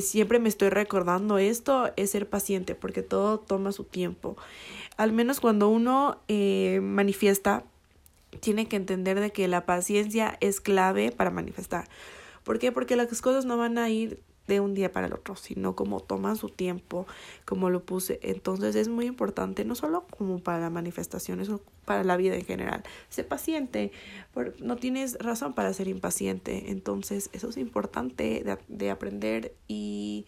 siempre 0.00 0.38
me 0.38 0.48
estoy 0.48 0.70
recordando 0.70 1.38
esto, 1.38 1.92
es 1.96 2.10
ser 2.10 2.28
paciente, 2.28 2.74
porque 2.74 3.02
todo 3.02 3.38
toma 3.38 3.72
su 3.72 3.84
tiempo. 3.84 4.36
Al 4.96 5.12
menos 5.12 5.40
cuando 5.40 5.68
uno 5.68 6.18
eh, 6.28 6.80
manifiesta, 6.82 7.64
tiene 8.40 8.66
que 8.66 8.76
entender 8.76 9.20
de 9.20 9.30
que 9.30 9.48
la 9.48 9.64
paciencia 9.66 10.36
es 10.40 10.60
clave 10.60 11.12
para 11.12 11.30
manifestar. 11.30 11.88
¿Por 12.42 12.58
qué? 12.58 12.72
Porque 12.72 12.96
las 12.96 13.20
cosas 13.20 13.44
no 13.44 13.56
van 13.56 13.78
a 13.78 13.88
ir 13.90 14.20
de 14.46 14.60
un 14.60 14.74
día 14.74 14.92
para 14.92 15.06
el 15.06 15.12
otro, 15.12 15.36
sino 15.36 15.74
como 15.74 16.00
toman 16.00 16.36
su 16.36 16.48
tiempo, 16.48 17.06
como 17.44 17.70
lo 17.70 17.84
puse. 17.84 18.20
Entonces 18.22 18.76
es 18.76 18.88
muy 18.88 19.06
importante, 19.06 19.64
no 19.64 19.74
solo 19.74 20.06
como 20.16 20.38
para 20.38 20.60
la 20.60 20.70
manifestación, 20.70 21.40
eso 21.40 21.60
para 21.84 22.04
la 22.04 22.16
vida 22.16 22.34
en 22.34 22.44
general. 22.44 22.82
Sé 23.08 23.24
paciente, 23.24 23.92
no 24.60 24.76
tienes 24.76 25.18
razón 25.18 25.54
para 25.54 25.72
ser 25.72 25.88
impaciente. 25.88 26.70
Entonces 26.70 27.30
eso 27.32 27.48
es 27.48 27.56
importante 27.56 28.42
de, 28.44 28.58
de 28.68 28.90
aprender 28.90 29.54
y 29.68 30.26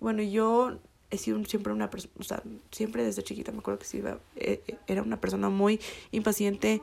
bueno, 0.00 0.22
yo 0.22 0.78
he 1.10 1.18
sido 1.18 1.42
siempre 1.44 1.72
una 1.72 1.90
persona, 1.90 2.12
o 2.18 2.22
sea, 2.22 2.42
siempre 2.70 3.04
desde 3.04 3.22
chiquita 3.22 3.52
me 3.52 3.58
acuerdo 3.58 3.78
que 3.78 3.86
sí, 3.86 4.02
eh, 4.36 4.62
era 4.86 5.02
una 5.02 5.20
persona 5.20 5.48
muy 5.48 5.80
impaciente 6.10 6.82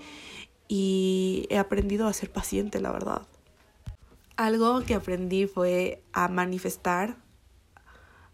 y 0.67 1.47
he 1.49 1.57
aprendido 1.57 2.07
a 2.07 2.13
ser 2.13 2.31
paciente, 2.31 2.79
la 2.79 2.91
verdad. 2.91 3.23
Algo 4.41 4.81
que 4.81 4.95
aprendí 4.95 5.45
fue 5.45 6.01
a 6.13 6.27
manifestar, 6.27 7.15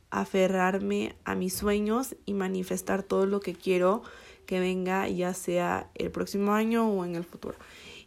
aferrarme 0.09 1.17
a 1.25 1.35
mis 1.35 1.53
sueños 1.53 2.15
y 2.25 2.33
manifestar 2.33 3.03
todo 3.03 3.25
lo 3.25 3.41
que 3.41 3.53
quiero 3.53 4.03
que 4.45 4.61
venga, 4.61 5.09
ya 5.09 5.33
sea 5.33 5.89
el 5.95 6.09
próximo 6.09 6.53
año 6.53 6.89
o 6.89 7.03
en 7.03 7.15
el 7.15 7.25
futuro. 7.25 7.57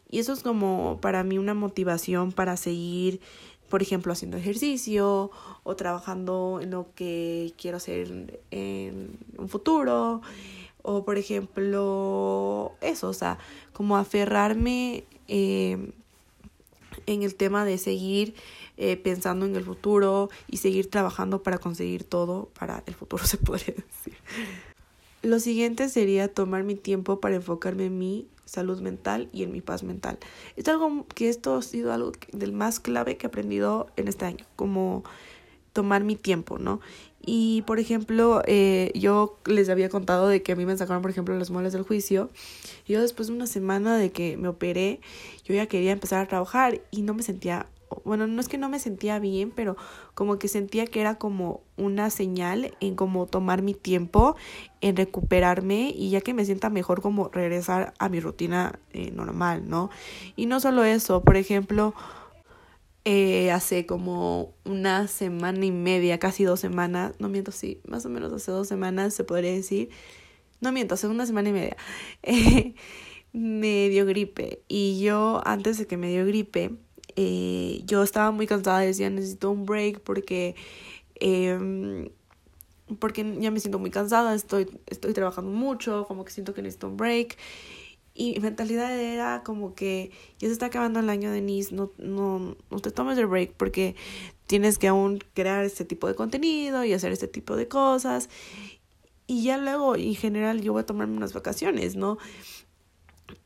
Y 0.09 0.19
eso 0.19 0.33
es 0.33 0.43
como 0.43 0.99
para 1.03 1.25
mí 1.25 1.37
una 1.37 1.53
motivación 1.53 2.33
para 2.33 2.57
seguir, 2.57 3.21
por 3.69 3.83
ejemplo, 3.83 4.15
haciendo 4.15 4.39
ejercicio 4.39 5.31
o 5.63 5.77
trabajando 5.77 6.61
en 6.63 6.71
lo 6.71 6.95
que 6.95 7.53
quiero 7.59 7.77
hacer 7.77 8.41
en 8.51 9.19
un 9.37 9.49
futuro. 9.51 10.23
O, 10.81 11.05
por 11.05 11.19
ejemplo, 11.19 12.73
eso, 12.81 13.11
o 13.11 13.13
sea, 13.13 13.37
como 13.75 13.99
aferrarme 13.99 15.05
eh, 15.29 15.93
en 17.13 17.23
el 17.23 17.35
tema 17.35 17.65
de 17.65 17.79
seguir 17.79 18.35
eh, 18.77 18.97
pensando 18.97 19.47
en 19.47 19.57
el 19.57 19.65
futuro 19.65 20.31
y 20.49 20.59
seguir 20.59 20.91
trabajando 20.91 21.43
para 21.43 21.59
conseguir 21.59 22.05
todo 22.05 22.49
para 22.59 22.83
el 22.87 22.95
futuro, 22.95 23.25
se 23.27 23.37
podría 23.37 23.75
decir. 23.75 24.17
Lo 25.23 25.39
siguiente 25.39 25.89
sería 25.89 26.33
tomar 26.33 26.65
mi 26.65 26.75
tiempo 26.75 27.21
para 27.21 27.37
enfocarme 27.37 27.87
en 27.87 27.99
mi 27.99 28.27
salud 28.47 28.81
mental 28.81 29.29
y 29.33 29.43
en 29.43 29.53
mi 29.53 29.61
paz 29.61 29.83
mental. 29.83 30.19
Es 30.57 30.67
algo 30.69 31.07
que 31.15 31.29
esto 31.29 31.57
ha 31.57 31.63
sido 31.63 31.93
algo 31.93 32.13
del 32.33 32.53
más 32.53 32.81
clave 32.81 33.17
que 33.17 33.27
he 33.27 33.29
aprendido 33.29 33.89
en 33.97 34.09
este 34.09 34.25
año, 34.25 34.45
como 34.57 35.05
tomar 35.73 36.05
mi 36.05 36.17
tiempo, 36.17 36.59
¿no? 36.59 36.81
Y, 37.25 37.63
por 37.63 37.79
ejemplo, 37.79 38.43
eh, 38.47 38.93
yo 38.95 39.39
les 39.45 39.69
había 39.69 39.89
contado 39.89 40.29
de 40.29 40.43
que 40.43 40.53
a 40.53 40.57
mí 40.57 40.65
me 40.65 40.77
sacaron, 40.77 41.03
por 41.03 41.11
ejemplo, 41.11 41.37
las 41.37 41.51
muelas 41.51 41.73
del 41.73 41.83
juicio. 41.83 42.31
Yo 42.87 43.01
después 43.01 43.29
de 43.29 43.35
una 43.35 43.47
semana 43.47 43.97
de 43.97 44.11
que 44.11 44.37
me 44.37 44.49
operé, 44.49 45.01
yo 45.45 45.55
ya 45.55 45.67
quería 45.67 45.93
empezar 45.93 46.21
a 46.21 46.29
trabajar 46.29 46.81
y 46.91 47.03
no 47.03 47.15
me 47.15 47.23
sentía 47.23 47.67
bueno, 48.05 48.27
no 48.27 48.41
es 48.41 48.49
que 48.49 48.59
no 48.59 48.69
me 48.69 48.79
sentía 48.79 49.19
bien, 49.19 49.51
pero 49.51 49.77
como 50.15 50.39
que 50.39 50.49
sentía 50.49 50.87
que 50.87 51.01
era 51.01 51.17
como 51.17 51.63
una 51.77 52.11
señal 52.11 52.75
en 52.81 52.95
como 52.95 53.27
tomar 53.27 53.63
mi 53.63 53.75
tiempo, 53.75 54.37
en 54.81 54.97
recuperarme 54.97 55.93
y 55.95 56.11
ya 56.11 56.21
que 56.21 56.35
me 56.35 56.45
sienta 56.45 56.71
mejor 56.71 57.03
como 57.03 57.29
regresar 57.29 57.95
a 57.99 58.09
mi 58.09 58.21
rutina 58.21 58.79
eh, 58.93 59.11
normal, 59.11 59.69
¿no? 59.69 59.91
Y 60.37 60.47
no 60.47 60.61
solo 60.61 60.85
eso, 60.85 61.23
por 61.23 61.37
ejemplo, 61.37 61.95
eh, 63.05 63.51
hace 63.51 63.87
como 63.87 64.55
una 64.65 65.09
semana 65.09 65.65
y 65.65 65.71
media, 65.71 66.19
casi 66.19 66.45
dos 66.45 66.61
semanas, 66.61 67.15
no 67.19 67.29
miento, 67.29 67.53
sí, 67.53 67.81
más 67.87 68.05
o 68.07 68.11
menos 68.11 68.33
hace 68.33 68.51
dos 68.51 68.69
semanas 68.69 69.15
se 69.15 69.25
podría 69.25 69.53
decir, 69.53 69.91
no 70.61 70.73
miento, 70.73 70.95
hace 70.95 71.07
una 71.07 71.27
semana 71.27 71.49
y 71.49 71.53
media. 71.53 71.77
Me 73.33 73.89
dio 73.89 74.07
gripe 74.07 74.63
y 74.69 75.01
yo 75.01 75.41
antes 75.45 75.79
de 75.79 75.87
que 75.87 75.97
me 75.97 76.11
dio 76.11 76.27
gripe 76.27 76.73
eh, 77.15 77.81
yo 77.85 78.03
estaba 78.03 78.33
muy 78.33 78.49
cansada 78.49 78.81
decía 78.81 79.09
necesito 79.09 79.53
un 79.53 79.67
break 79.67 80.01
porque 80.01 80.57
eh, 81.21 82.11
porque 82.99 83.37
ya 83.39 83.53
me 83.53 83.61
siento 83.61 83.79
muy 83.79 83.91
cansada 83.91 84.35
estoy 84.35 84.69
estoy 84.87 85.13
trabajando 85.13 85.53
mucho 85.53 86.07
como 86.09 86.25
que 86.25 86.33
siento 86.33 86.55
que 86.55 86.63
necesito 86.63 86.89
un 86.89 86.97
break 86.97 87.37
y 88.21 88.35
mi 88.35 88.41
mentalidad 88.41 88.93
era 89.01 89.43
como 89.43 89.75
que 89.75 90.11
ya 90.39 90.49
se 90.49 90.53
está 90.53 90.67
acabando 90.67 91.01
el 91.01 91.09
año 91.09 91.33
de 91.33 91.41
NIS 91.41 91.73
no 91.73 91.91
no 91.97 92.55
no 92.71 92.79
te 92.81 92.91
tomes 92.91 93.17
el 93.17 93.27
break 93.27 93.55
porque 93.55 93.97
tienes 94.47 94.77
que 94.77 94.89
aún 94.89 95.21
crear 95.33 95.65
este 95.65 95.87
tipo 95.87 96.07
de 96.07 96.15
contenido 96.15 96.85
y 96.85 96.93
hacer 96.93 97.13
este 97.13 97.29
tipo 97.29 97.57
de 97.57 97.67
cosas 97.67 98.29
y 99.27 99.45
ya 99.45 99.57
luego 99.57 99.97
en 99.97 100.15
general 100.15 100.61
yo 100.61 100.75
voy 100.75 100.83
a 100.83 100.87
tomarme 100.87 101.17
unas 101.17 101.33
vacaciones 101.33 101.97
no 101.97 102.19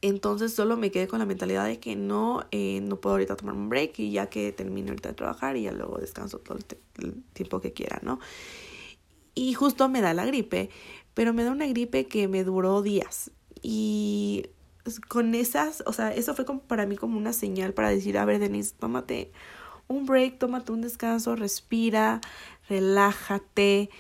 entonces 0.00 0.52
solo 0.52 0.76
me 0.76 0.90
quedé 0.90 1.06
con 1.06 1.20
la 1.20 1.26
mentalidad 1.26 1.66
de 1.66 1.78
que 1.78 1.94
no, 1.94 2.44
eh, 2.50 2.80
no 2.82 3.00
puedo 3.00 3.14
ahorita 3.14 3.36
tomar 3.36 3.54
un 3.54 3.68
break 3.68 4.00
y 4.00 4.10
ya 4.10 4.26
que 4.28 4.50
termino 4.50 4.88
ahorita 4.88 5.10
de 5.10 5.14
trabajar 5.14 5.56
y 5.56 5.62
ya 5.62 5.72
luego 5.72 5.98
descanso 5.98 6.38
todo 6.38 6.58
el, 6.98 7.22
tiempo 7.32 7.60
que 7.60 7.72
quiera, 7.72 8.00
¿no? 8.02 8.18
Y 9.36 9.54
justo 9.54 9.88
me 9.88 10.00
da 10.00 10.14
la 10.14 10.26
gripe, 10.26 10.70
pero 11.12 11.32
me 11.32 11.44
da 11.44 11.52
una 11.52 11.66
gripe 11.66 12.06
que 12.06 12.26
me 12.26 12.42
duró 12.42 12.82
días. 12.82 13.30
Y 13.62 14.46
con 15.08 15.34
esas, 15.34 15.82
o 15.86 15.92
sea, 15.92 16.14
eso 16.14 16.34
fue 16.34 16.44
como 16.44 16.60
para 16.60 16.86
mí 16.86 16.96
como 16.96 17.16
una 17.16 17.32
señal 17.32 17.72
para 17.72 17.88
decir, 17.88 18.18
a 18.18 18.24
ver, 18.24 18.38
Denise, 18.38 18.74
tómate 18.78 19.32
un 19.88 20.06
break, 20.06 20.38
tómate 20.38 20.72
un 20.72 20.80
descanso, 20.80 21.36
respira, 21.36 22.20
relájate, 22.68 23.90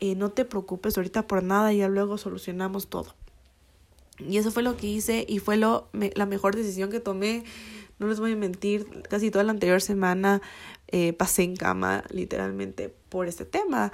eh, 0.00 0.14
no 0.14 0.30
te 0.30 0.44
preocupes 0.44 0.96
ahorita 0.96 1.26
por 1.26 1.42
nada, 1.42 1.72
y 1.72 1.78
ya 1.78 1.88
luego 1.88 2.18
solucionamos 2.18 2.88
todo. 2.88 3.14
Y 4.18 4.38
eso 4.38 4.50
fue 4.50 4.62
lo 4.62 4.76
que 4.76 4.86
hice 4.86 5.24
y 5.28 5.38
fue 5.38 5.56
lo, 5.56 5.88
la 5.92 6.26
mejor 6.26 6.54
decisión 6.54 6.90
que 6.90 7.00
tomé. 7.00 7.44
No 7.98 8.06
les 8.06 8.20
voy 8.20 8.32
a 8.32 8.36
mentir, 8.36 8.86
casi 9.08 9.30
toda 9.30 9.44
la 9.44 9.52
anterior 9.52 9.80
semana 9.80 10.40
eh, 10.88 11.12
pasé 11.12 11.42
en 11.42 11.56
cama 11.56 12.04
literalmente 12.10 12.94
por 13.08 13.26
este 13.26 13.44
tema. 13.44 13.92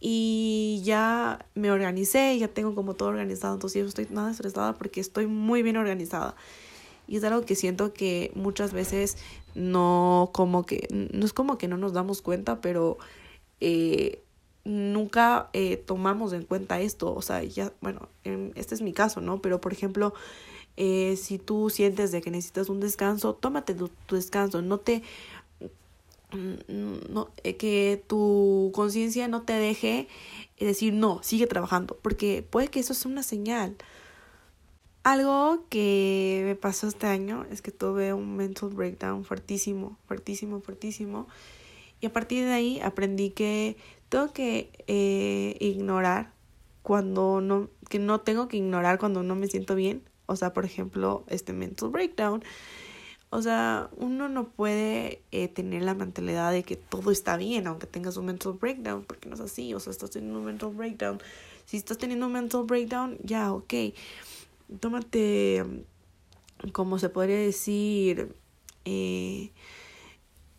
Y 0.00 0.82
ya 0.84 1.46
me 1.54 1.70
organicé, 1.70 2.38
ya 2.38 2.48
tengo 2.48 2.74
como 2.74 2.94
todo 2.94 3.08
organizado, 3.08 3.54
entonces 3.54 3.80
yo 3.80 3.88
estoy 3.88 4.06
nada 4.10 4.30
estresada 4.30 4.74
porque 4.74 5.00
estoy 5.00 5.26
muy 5.26 5.62
bien 5.62 5.76
organizada. 5.76 6.36
Y 7.08 7.16
es 7.16 7.24
algo 7.24 7.44
que 7.46 7.54
siento 7.54 7.92
que 7.92 8.32
muchas 8.34 8.72
veces 8.72 9.16
no 9.54 10.30
como 10.32 10.66
que, 10.66 10.88
no 10.90 11.24
es 11.24 11.32
como 11.32 11.56
que 11.56 11.68
no 11.68 11.76
nos 11.76 11.92
damos 11.92 12.20
cuenta, 12.20 12.60
pero 12.60 12.98
eh, 13.60 14.22
nunca 14.64 15.48
eh, 15.52 15.76
tomamos 15.76 16.32
en 16.32 16.44
cuenta 16.44 16.80
esto. 16.80 17.14
O 17.14 17.22
sea, 17.22 17.42
ya, 17.42 17.72
bueno, 17.80 18.08
este 18.54 18.74
es 18.74 18.82
mi 18.82 18.92
caso, 18.92 19.20
¿no? 19.20 19.40
Pero, 19.40 19.60
por 19.60 19.72
ejemplo, 19.72 20.12
eh, 20.76 21.16
si 21.16 21.38
tú 21.38 21.70
sientes 21.70 22.12
de 22.12 22.20
que 22.20 22.30
necesitas 22.30 22.68
un 22.68 22.80
descanso, 22.80 23.34
tómate 23.34 23.74
tu, 23.74 23.90
descanso. 24.10 24.60
No 24.62 24.78
te... 24.78 25.02
Mm, 26.32 27.12
no, 27.12 27.30
eh, 27.44 27.56
que 27.56 28.02
tu 28.06 28.72
conciencia 28.74 29.28
no 29.28 29.42
te 29.42 29.52
deje 29.52 30.08
decir 30.58 30.92
no, 30.94 31.22
sigue 31.22 31.46
trabajando, 31.46 31.98
porque 32.02 32.42
puede 32.48 32.68
que 32.68 32.80
eso 32.80 32.94
sea 32.94 33.10
una 33.10 33.22
señal. 33.22 33.76
Algo 35.04 35.64
que 35.68 36.42
me 36.44 36.56
pasó 36.56 36.88
este 36.88 37.06
año 37.06 37.46
es 37.50 37.62
que 37.62 37.70
tuve 37.70 38.12
un 38.12 38.36
mental 38.36 38.70
breakdown 38.70 39.24
fuertísimo, 39.24 39.96
fuertísimo, 40.06 40.60
fuertísimo. 40.60 41.28
Y 42.00 42.06
a 42.06 42.12
partir 42.12 42.44
de 42.44 42.52
ahí 42.52 42.80
aprendí 42.80 43.30
que 43.30 43.76
tengo 44.08 44.32
que 44.32 44.70
eh, 44.88 45.56
ignorar 45.60 46.32
cuando 46.82 47.40
no, 47.40 47.70
que 47.88 47.98
no 48.00 48.20
tengo 48.20 48.48
que 48.48 48.56
ignorar 48.56 48.98
cuando 48.98 49.22
no 49.22 49.36
me 49.36 49.46
siento 49.46 49.76
bien. 49.76 50.02
O 50.26 50.34
sea, 50.34 50.52
por 50.52 50.64
ejemplo, 50.64 51.24
este 51.28 51.52
mental 51.52 51.90
breakdown. 51.90 52.42
O 53.30 53.42
sea, 53.42 53.90
uno 53.96 54.28
no 54.28 54.44
puede 54.48 55.20
eh, 55.32 55.48
tener 55.48 55.82
la 55.82 55.94
mentalidad 55.94 56.52
de 56.52 56.62
que 56.62 56.76
todo 56.76 57.10
está 57.10 57.36
bien, 57.36 57.66
aunque 57.66 57.86
tengas 57.86 58.16
un 58.16 58.26
mental 58.26 58.52
breakdown, 58.52 59.04
porque 59.04 59.28
no 59.28 59.34
es 59.34 59.40
así. 59.40 59.74
O 59.74 59.80
sea, 59.80 59.90
estás 59.90 60.10
teniendo 60.10 60.38
un 60.38 60.44
mental 60.44 60.70
breakdown. 60.70 61.20
Si 61.64 61.76
estás 61.76 61.98
teniendo 61.98 62.26
un 62.26 62.32
mental 62.32 62.64
breakdown, 62.64 63.18
ya, 63.22 63.52
ok. 63.52 63.74
Tómate, 64.80 65.64
como 66.72 66.98
se 66.98 67.08
podría 67.08 67.38
decir, 67.38 68.34
eh, 68.84 69.50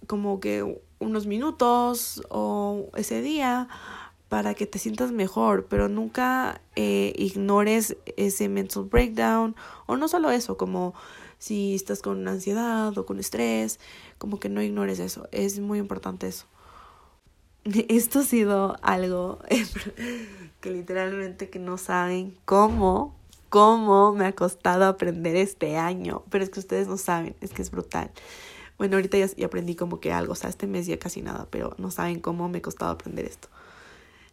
como 0.06 0.40
que 0.40 0.82
unos 1.00 1.26
minutos 1.26 2.22
o 2.30 2.90
ese 2.96 3.22
día 3.22 3.68
para 4.30 4.54
que 4.54 4.66
te 4.66 4.80
sientas 4.80 5.12
mejor, 5.12 5.68
pero 5.68 5.88
nunca 5.88 6.62
eh, 6.76 7.14
ignores 7.18 7.96
ese 8.18 8.50
mental 8.50 8.84
breakdown 8.84 9.56
o 9.86 9.96
no 9.96 10.08
solo 10.08 10.32
eso, 10.32 10.58
como 10.58 10.94
si 11.40 11.76
estás 11.76 12.02
con 12.02 12.28
ansiedad 12.28 12.98
o 12.98 13.06
con 13.06 13.20
estrés, 13.20 13.80
como 14.18 14.40
que 14.40 14.50
no 14.50 14.62
ignores 14.62 15.00
eso, 15.00 15.28
es 15.32 15.60
muy 15.60 15.80
importante 15.80 16.28
eso. 16.28 16.46
Esto 17.90 18.20
ha 18.20 18.24
sido 18.24 18.78
algo 18.82 19.40
que 20.62 20.72
literalmente 20.72 21.50
que 21.50 21.60
no 21.60 21.78
saben 21.78 22.38
cómo, 22.46 23.16
cómo 23.50 24.14
me 24.14 24.26
ha 24.26 24.34
costado 24.34 24.86
aprender 24.86 25.36
este 25.36 25.78
año, 25.78 26.24
pero 26.30 26.44
es 26.44 26.50
que 26.50 26.60
ustedes 26.60 26.88
no 26.88 26.98
saben, 26.98 27.36
es 27.42 27.52
que 27.52 27.62
es 27.62 27.72
brutal. 27.72 28.12
Bueno, 28.78 28.96
ahorita 28.98 29.18
ya, 29.18 29.46
aprendí 29.46 29.76
como 29.76 30.00
que 30.00 30.14
algo, 30.14 30.34
o 30.34 30.36
sea, 30.36 30.50
este 30.50 30.68
mes 30.68 30.86
ya 30.86 31.00
casi 31.00 31.22
nada, 31.22 31.48
pero 31.50 31.76
no 31.78 31.90
saben 31.90 32.20
cómo 32.20 32.48
me 32.48 32.60
ha 32.60 32.62
costado 32.62 32.92
aprender 32.92 33.26
esto. 33.26 33.48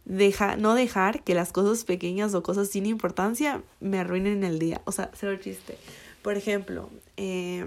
Deja, 0.04 0.56
no 0.56 0.74
dejar 0.74 1.22
que 1.24 1.34
las 1.34 1.50
cosas 1.50 1.84
pequeñas 1.84 2.34
o 2.34 2.42
cosas 2.42 2.68
sin 2.68 2.84
importancia 2.84 3.62
me 3.80 3.98
arruinen 3.98 4.44
el 4.44 4.58
día. 4.58 4.82
O 4.84 4.92
sea, 4.92 5.10
cero 5.14 5.38
chiste. 5.40 5.78
Por 6.24 6.38
ejemplo, 6.38 6.88
eh, 7.18 7.62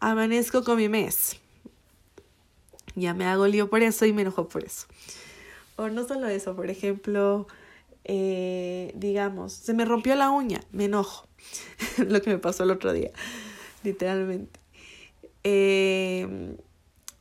amanezco 0.00 0.64
con 0.64 0.78
mi 0.78 0.88
mes. 0.88 1.36
Ya 2.94 3.12
me 3.12 3.26
hago 3.26 3.46
lío 3.46 3.68
por 3.68 3.82
eso 3.82 4.06
y 4.06 4.14
me 4.14 4.22
enojo 4.22 4.48
por 4.48 4.64
eso. 4.64 4.86
O 5.76 5.90
no 5.90 6.08
solo 6.08 6.26
eso, 6.28 6.56
por 6.56 6.70
ejemplo, 6.70 7.46
eh, 8.04 8.92
digamos, 8.94 9.52
se 9.52 9.74
me 9.74 9.84
rompió 9.84 10.14
la 10.14 10.30
uña, 10.30 10.62
me 10.72 10.86
enojo. 10.86 11.28
Lo 11.98 12.22
que 12.22 12.30
me 12.30 12.38
pasó 12.38 12.64
el 12.64 12.70
otro 12.70 12.94
día, 12.94 13.10
literalmente. 13.84 14.58
Eh, 15.44 16.56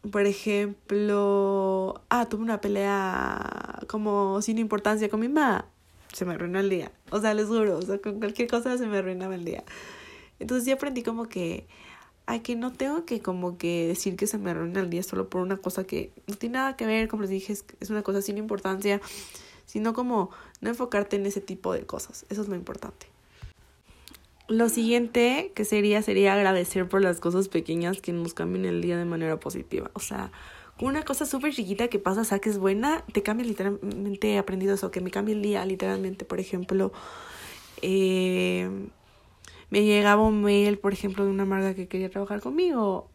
por 0.10 0.26
ejemplo, 0.26 2.02
ah, 2.08 2.30
tuve 2.30 2.44
una 2.44 2.62
pelea 2.62 3.82
como 3.88 4.42
sin 4.42 4.58
importancia 4.58 5.10
con 5.10 5.20
mi 5.20 5.28
mamá. 5.28 5.66
Se 6.14 6.24
me 6.24 6.36
arruinó 6.36 6.60
el 6.62 6.70
día. 6.70 6.94
O 7.12 7.20
sea, 7.20 7.34
les 7.34 7.48
juro, 7.48 7.78
o 7.78 7.82
sea, 7.82 7.98
con 7.98 8.20
cualquier 8.20 8.50
cosa 8.50 8.78
se 8.78 8.88
me 8.88 9.00
arruinaba 9.00 9.36
el 9.36 9.44
día. 9.44 9.66
Entonces 10.40 10.66
ya 10.66 10.76
aprendí 10.76 11.04
como 11.04 11.28
que, 11.28 11.68
que 12.44 12.56
no 12.56 12.74
tengo 12.74 13.06
que 13.06 13.22
como 13.22 13.58
que 13.58 13.88
decir 13.88 14.16
que 14.16 14.28
se 14.28 14.38
me 14.38 14.52
arruina 14.52 14.82
el 14.82 14.90
día 14.90 15.04
solo 15.04 15.30
por 15.30 15.42
una 15.42 15.58
cosa 15.58 15.86
que 15.86 16.12
no 16.28 16.36
tiene 16.36 16.54
nada 16.54 16.76
que 16.76 16.86
ver, 16.86 17.08
como 17.08 17.24
les 17.24 17.32
dije, 17.32 17.54
es, 17.54 17.66
es 17.80 17.90
una 17.90 18.04
cosa 18.04 18.22
sin 18.22 18.38
importancia, 18.38 19.02
sino 19.66 19.94
como 19.94 20.30
no 20.62 20.70
enfocarte 20.70 21.16
en 21.16 21.26
ese 21.26 21.42
tipo 21.42 21.74
de 21.74 21.86
cosas. 21.86 22.26
Eso 22.30 22.42
es 22.42 22.48
lo 22.48 22.56
importante. 22.56 23.08
Lo 24.48 24.70
siguiente 24.70 25.52
que 25.56 25.66
sería 25.66 26.02
sería 26.02 26.34
agradecer 26.34 26.88
por 26.88 27.02
las 27.02 27.20
cosas 27.20 27.50
pequeñas 27.50 28.00
que 28.00 28.14
nos 28.14 28.34
cambian 28.34 28.66
el 28.66 28.82
día 28.82 28.98
de 28.98 29.04
manera 29.04 29.40
positiva. 29.40 29.92
O 29.94 30.00
sea, 30.00 30.32
una 30.80 31.04
cosa 31.04 31.26
súper 31.26 31.54
chiquita 31.54 31.90
que 31.90 32.00
pasa, 32.00 32.22
o 32.22 32.24
sea, 32.24 32.40
que 32.40 32.50
es 32.50 32.58
buena, 32.58 33.04
te 33.12 33.24
cambia 33.24 33.46
literalmente, 33.46 34.34
he 34.34 34.38
aprendido 34.38 34.76
eso, 34.76 34.90
que 34.90 35.02
me 35.02 35.12
cambia 35.12 35.34
el 35.36 35.42
día, 35.42 35.66
literalmente, 35.66 36.24
por 36.24 36.40
ejemplo, 36.40 36.94
eh, 37.82 38.70
me 39.70 39.84
llegaba 39.84 40.24
un 40.24 40.42
mail, 40.44 40.78
por 40.78 40.94
ejemplo, 40.94 41.26
de 41.26 41.32
una 41.32 41.46
marca 41.46 41.74
que 41.74 41.88
quería 41.88 42.10
trabajar 42.10 42.42
conmigo, 42.42 43.10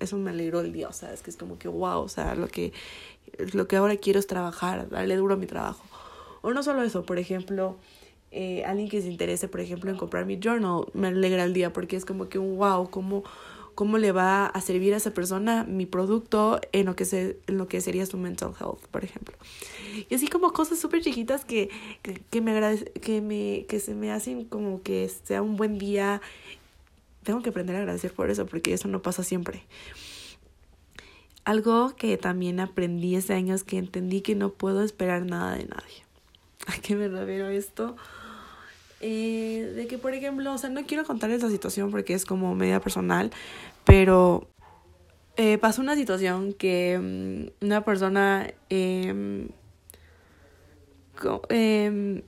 eso 0.00 0.18
me 0.18 0.30
alegró 0.30 0.60
el 0.60 0.72
día, 0.72 0.88
o 0.88 0.92
sea, 0.92 1.12
es 1.12 1.22
que 1.22 1.30
es 1.30 1.36
como 1.36 1.58
que 1.58 1.68
wow, 1.68 2.00
o 2.00 2.08
sea, 2.08 2.34
lo 2.34 2.48
que, 2.48 2.72
lo 3.52 3.66
que 3.66 3.76
ahora 3.76 3.96
quiero 3.96 4.18
es 4.18 4.26
trabajar, 4.26 4.88
darle 4.90 5.16
duro 5.16 5.34
a 5.34 5.36
mi 5.36 5.46
trabajo. 5.46 5.82
O 6.42 6.52
no 6.52 6.62
solo 6.62 6.82
eso, 6.82 7.04
por 7.04 7.18
ejemplo, 7.18 7.76
eh, 8.30 8.62
alguien 8.64 8.88
que 8.88 9.00
se 9.00 9.08
interese, 9.08 9.48
por 9.48 9.60
ejemplo, 9.60 9.90
en 9.90 9.96
comprar 9.96 10.26
mi 10.26 10.38
journal, 10.38 10.84
me 10.92 11.08
alegra 11.08 11.44
el 11.44 11.54
día 11.54 11.72
porque 11.72 11.96
es 11.96 12.04
como 12.04 12.28
que 12.28 12.38
un 12.38 12.58
wow, 12.58 12.90
cómo, 12.90 13.24
cómo 13.78 13.96
le 13.96 14.10
va 14.10 14.46
a 14.46 14.60
servir 14.60 14.92
a 14.92 14.96
esa 14.96 15.14
persona 15.14 15.62
mi 15.62 15.86
producto 15.86 16.60
en 16.72 16.86
lo 16.86 16.96
que, 16.96 17.04
se, 17.04 17.38
en 17.46 17.58
lo 17.58 17.68
que 17.68 17.80
sería 17.80 18.04
su 18.06 18.18
mental 18.18 18.52
health, 18.60 18.84
por 18.90 19.04
ejemplo. 19.04 19.36
Y 20.08 20.12
así 20.16 20.26
como 20.26 20.52
cosas 20.52 20.80
súper 20.80 21.00
chiquitas 21.00 21.44
que, 21.44 21.70
que, 22.02 22.40
me 22.40 22.76
que, 23.00 23.20
me, 23.20 23.66
que 23.68 23.78
se 23.78 23.94
me 23.94 24.10
hacen 24.10 24.46
como 24.46 24.82
que 24.82 25.08
sea 25.22 25.42
un 25.42 25.56
buen 25.56 25.78
día. 25.78 26.20
Tengo 27.22 27.40
que 27.40 27.50
aprender 27.50 27.76
a 27.76 27.78
agradecer 27.78 28.12
por 28.12 28.30
eso 28.30 28.46
porque 28.46 28.74
eso 28.74 28.88
no 28.88 29.00
pasa 29.00 29.22
siempre. 29.22 29.62
Algo 31.44 31.94
que 31.94 32.16
también 32.16 32.58
aprendí 32.58 33.14
este 33.14 33.34
año 33.34 33.54
es 33.54 33.62
que 33.62 33.78
entendí 33.78 34.22
que 34.22 34.34
no 34.34 34.50
puedo 34.50 34.82
esperar 34.82 35.24
nada 35.24 35.52
de 35.54 35.66
nadie. 35.66 36.04
¿A 36.66 36.78
qué 36.78 36.96
me 36.96 37.06
refiero 37.06 37.48
esto? 37.48 37.94
Eh, 39.00 39.72
de 39.76 39.86
que, 39.86 39.98
por 39.98 40.14
ejemplo, 40.14 40.52
o 40.52 40.58
sea, 40.58 40.70
no 40.70 40.84
quiero 40.84 41.04
contar 41.04 41.30
esa 41.30 41.48
situación 41.48 41.90
porque 41.90 42.14
es 42.14 42.24
como 42.24 42.54
media 42.54 42.80
personal, 42.80 43.30
pero 43.84 44.48
eh, 45.36 45.58
pasó 45.58 45.80
una 45.80 45.94
situación 45.94 46.52
que 46.52 46.98
mm, 47.60 47.64
una 47.64 47.84
persona 47.84 48.52
eh, 48.70 49.42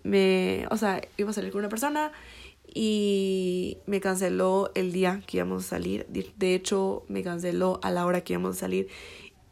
me, 0.05 0.67
o 0.71 0.77
sea, 0.77 1.01
iba 1.17 1.31
a 1.31 1.33
salir 1.33 1.51
con 1.51 1.61
una 1.61 1.69
persona 1.69 2.13
y 2.73 3.79
me 3.87 4.01
canceló 4.01 4.71
el 4.75 4.93
día 4.93 5.23
que 5.27 5.39
íbamos 5.39 5.67
a 5.67 5.69
salir. 5.69 6.07
De 6.09 6.55
hecho, 6.55 7.05
me 7.09 7.23
canceló 7.23 7.81
a 7.83 7.91
la 7.91 8.07
hora 8.07 8.21
que 8.21 8.35
íbamos 8.35 8.57
a 8.57 8.61
salir 8.61 8.89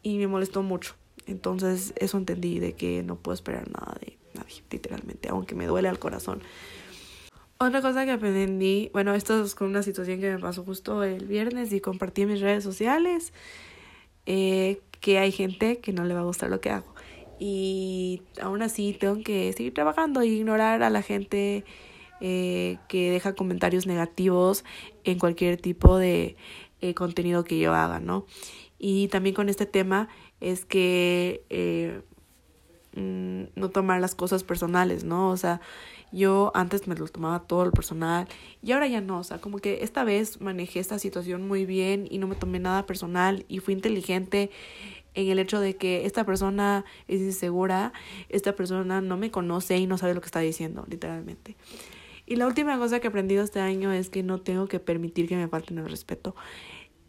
y 0.03 0.19
me 0.19 0.27
molestó 0.29 0.63
mucho. 0.63 0.95
Entonces, 1.27 1.93
eso 1.97 2.17
entendí 2.17 2.59
de 2.59 2.75
que 2.75 3.03
no 3.03 3.17
puedo 3.17 3.35
esperar 3.35 3.69
nada 3.71 3.97
de 4.01 4.17
nadie, 4.35 4.63
literalmente, 4.71 5.29
aunque 5.29 5.55
me 5.55 5.67
duele 5.67 5.89
al 5.89 5.99
corazón. 5.99 6.41
Otra 7.61 7.83
cosa 7.83 8.05
que 8.05 8.13
aprendí, 8.13 8.89
bueno, 8.93 9.15
esto 9.15 9.43
es 9.43 9.57
con 9.57 9.67
una 9.67 9.83
situación 9.83 10.21
que 10.21 10.31
me 10.31 10.39
pasó 10.39 10.63
justo 10.63 11.03
el 11.03 11.27
viernes 11.27 11.73
y 11.73 11.81
compartí 11.81 12.23
en 12.23 12.29
mis 12.29 12.41
redes 12.41 12.63
sociales, 12.63 13.33
eh, 14.27 14.81
que 15.01 15.19
hay 15.19 15.33
gente 15.33 15.81
que 15.81 15.93
no 15.93 16.05
le 16.05 16.15
va 16.15 16.21
a 16.21 16.23
gustar 16.23 16.51
lo 16.51 16.61
que 16.61 16.71
hago. 16.71 16.95
Y 17.41 18.23
aún 18.41 18.63
así 18.63 18.97
tengo 18.99 19.25
que 19.25 19.53
seguir 19.55 19.75
trabajando 19.75 20.21
e 20.21 20.29
ignorar 20.29 20.85
a 20.85 20.91
la 20.91 21.03
gente 21.03 21.65
eh, 22.21 22.79
que 22.89 23.11
deja 23.11 23.35
comentarios 23.35 23.89
negativos 23.89 24.65
en 25.03 25.19
cualquier 25.19 25.61
tipo 25.61 25.99
de 25.99 26.37
eh, 26.81 26.95
contenido 26.95 27.43
que 27.43 27.59
yo 27.59 27.75
haga, 27.75 27.99
¿no? 27.99 28.25
Y 28.79 29.09
también 29.09 29.35
con 29.35 29.49
este 29.49 29.67
tema 29.67 30.09
es 30.41 30.65
que 30.65 32.05
mm, 32.95 33.59
no 33.61 33.71
tomar 33.71 34.01
las 34.01 34.15
cosas 34.15 34.45
personales, 34.45 35.03
¿no? 35.03 35.31
O 35.31 35.37
sea, 35.37 35.61
yo 36.13 36.53
antes 36.55 36.87
me 36.87 36.95
lo 36.95 37.07
tomaba 37.09 37.41
todo 37.41 37.65
lo 37.65 37.71
personal 37.71 38.27
y 38.63 38.73
ahora 38.73 38.87
ya 38.87 39.01
no, 39.01 39.19
o 39.19 39.25
sea, 39.25 39.41
como 39.41 39.59
que 39.59 39.83
esta 39.83 40.05
vez 40.05 40.41
manejé 40.41 40.81
esta 40.81 40.99
situación 40.99 41.47
muy 41.47 41.67
bien 41.67 42.07
y 42.11 42.19
no 42.19 42.27
me 42.27 42.35
tomé 42.35 42.59
nada 42.59 42.87
personal 42.87 43.45
y 43.49 43.59
fui 43.61 43.75
inteligente 43.75 44.51
en 45.15 45.29
el 45.29 45.39
hecho 45.39 45.61
de 45.61 45.77
que 45.77 46.07
esta 46.07 46.25
persona 46.25 46.85
es 47.09 47.21
insegura, 47.21 47.93
esta 48.29 48.55
persona 48.55 49.01
no 49.01 49.17
me 49.17 49.31
conoce 49.31 49.77
y 49.77 49.87
no 49.87 49.99
sabe 49.99 50.15
lo 50.15 50.21
que 50.21 50.27
está 50.27 50.41
diciendo, 50.41 50.85
literalmente. 50.89 51.57
Y 52.27 52.37
la 52.37 52.47
última 52.47 52.79
cosa 52.79 53.01
que 53.01 53.07
he 53.07 53.11
aprendido 53.11 53.43
este 53.43 53.59
año 53.59 53.91
es 53.91 54.11
que 54.11 54.23
no 54.23 54.39
tengo 54.39 54.69
que 54.69 54.81
permitir 54.81 55.29
que 55.29 55.37
me 55.37 55.49
falten 55.49 55.79
el 55.79 55.89
respeto. 55.89 56.37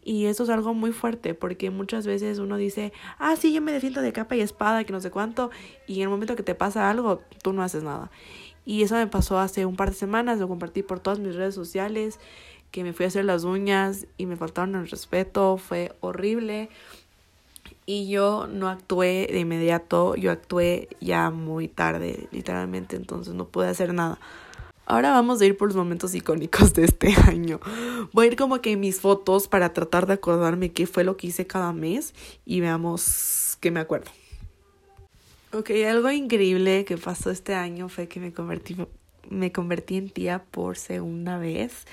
Y 0.02 0.24
eso 0.24 0.44
es 0.44 0.48
algo 0.48 0.72
muy 0.72 0.92
fuerte 0.92 1.34
porque 1.34 1.70
muchas 1.70 2.06
veces 2.06 2.38
uno 2.38 2.56
dice, 2.56 2.92
ah, 3.18 3.36
sí, 3.36 3.52
yo 3.52 3.60
me 3.60 3.70
defiendo 3.70 4.00
de 4.00 4.12
capa 4.12 4.34
y 4.34 4.40
espada, 4.40 4.82
que 4.84 4.92
no 4.92 5.00
sé 5.00 5.10
cuánto, 5.10 5.50
y 5.86 5.96
en 5.96 6.02
el 6.04 6.08
momento 6.08 6.36
que 6.36 6.42
te 6.42 6.54
pasa 6.54 6.88
algo, 6.88 7.20
tú 7.42 7.52
no 7.52 7.62
haces 7.62 7.82
nada. 7.82 8.10
Y 8.64 8.82
eso 8.82 8.94
me 8.94 9.06
pasó 9.06 9.38
hace 9.38 9.66
un 9.66 9.76
par 9.76 9.90
de 9.90 9.96
semanas, 9.96 10.38
lo 10.38 10.48
compartí 10.48 10.82
por 10.82 11.00
todas 11.00 11.18
mis 11.18 11.34
redes 11.34 11.54
sociales, 11.54 12.18
que 12.70 12.84
me 12.84 12.92
fui 12.92 13.04
a 13.04 13.08
hacer 13.08 13.24
las 13.24 13.44
uñas 13.44 14.06
y 14.16 14.26
me 14.26 14.36
faltaron 14.36 14.76
el 14.76 14.88
respeto, 14.88 15.56
fue 15.56 15.92
horrible. 16.00 16.68
Y 17.86 18.08
yo 18.08 18.46
no 18.46 18.68
actué 18.68 19.28
de 19.32 19.40
inmediato, 19.40 20.14
yo 20.14 20.30
actué 20.30 20.88
ya 21.00 21.30
muy 21.30 21.66
tarde, 21.66 22.28
literalmente, 22.30 22.96
entonces 22.96 23.34
no 23.34 23.46
pude 23.46 23.68
hacer 23.68 23.94
nada. 23.94 24.18
Ahora 24.86 25.10
vamos 25.12 25.40
a 25.40 25.46
ir 25.46 25.56
por 25.56 25.68
los 25.68 25.76
momentos 25.76 26.14
icónicos 26.16 26.74
de 26.74 26.84
este 26.84 27.14
año. 27.26 27.60
Voy 28.12 28.26
a 28.26 28.28
ir 28.30 28.36
como 28.36 28.60
que 28.60 28.76
mis 28.76 29.00
fotos 29.00 29.46
para 29.46 29.72
tratar 29.72 30.06
de 30.06 30.14
acordarme 30.14 30.72
qué 30.72 30.86
fue 30.86 31.04
lo 31.04 31.16
que 31.16 31.28
hice 31.28 31.46
cada 31.46 31.72
mes 31.72 32.14
y 32.44 32.60
veamos 32.60 33.56
qué 33.60 33.70
me 33.70 33.80
acuerdo. 33.80 34.10
Ok, 35.52 35.70
algo 35.88 36.08
increíble 36.12 36.84
que 36.84 36.96
pasó 36.96 37.28
este 37.32 37.54
año 37.54 37.88
fue 37.88 38.06
que 38.06 38.20
me 38.20 38.32
convertí, 38.32 38.76
me 39.28 39.50
convertí 39.50 39.96
en 39.96 40.08
tía 40.08 40.44
por 40.44 40.76
segunda 40.76 41.38
vez. 41.38 41.86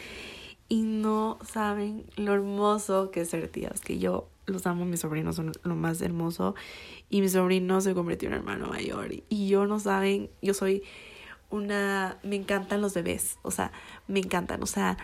Y 0.70 0.84
no 0.84 1.40
saben 1.44 2.06
lo 2.18 2.36
hermoso 2.36 3.10
que 3.10 3.22
es 3.22 3.30
ser 3.30 3.48
tía. 3.48 3.72
Es 3.74 3.82
que 3.82 3.98
yo 3.98 4.28
los 4.46 4.68
amo, 4.68 4.86
mis 4.86 5.00
sobrinos 5.00 5.38
son 5.38 5.54
lo 5.64 5.76
más 5.76 6.02
hermoso. 6.02 6.54
Y 7.10 7.22
mi 7.22 7.30
sobrino 7.30 7.82
se 7.82 7.96
convirtió 7.96 8.28
en 8.28 8.36
hermano 8.36 8.68
mayor. 8.68 9.12
Y 9.28 9.48
yo 9.48 9.66
no 9.66 9.80
saben, 9.80 10.30
yo 10.40 10.54
soy 10.54 10.84
una. 11.50 12.20
Me 12.22 12.36
encantan 12.36 12.80
los 12.80 12.94
bebés. 12.94 13.40
O 13.42 13.50
sea, 13.50 13.72
me 14.08 14.20
encantan. 14.20 14.62
O 14.62 14.68
sea, 14.68 14.98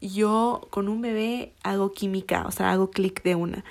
yo 0.00 0.66
con 0.70 0.88
un 0.88 1.00
bebé 1.00 1.52
hago 1.62 1.92
química. 1.92 2.44
O 2.44 2.50
sea, 2.50 2.72
hago 2.72 2.90
clic 2.90 3.22
de 3.22 3.36
una. 3.36 3.64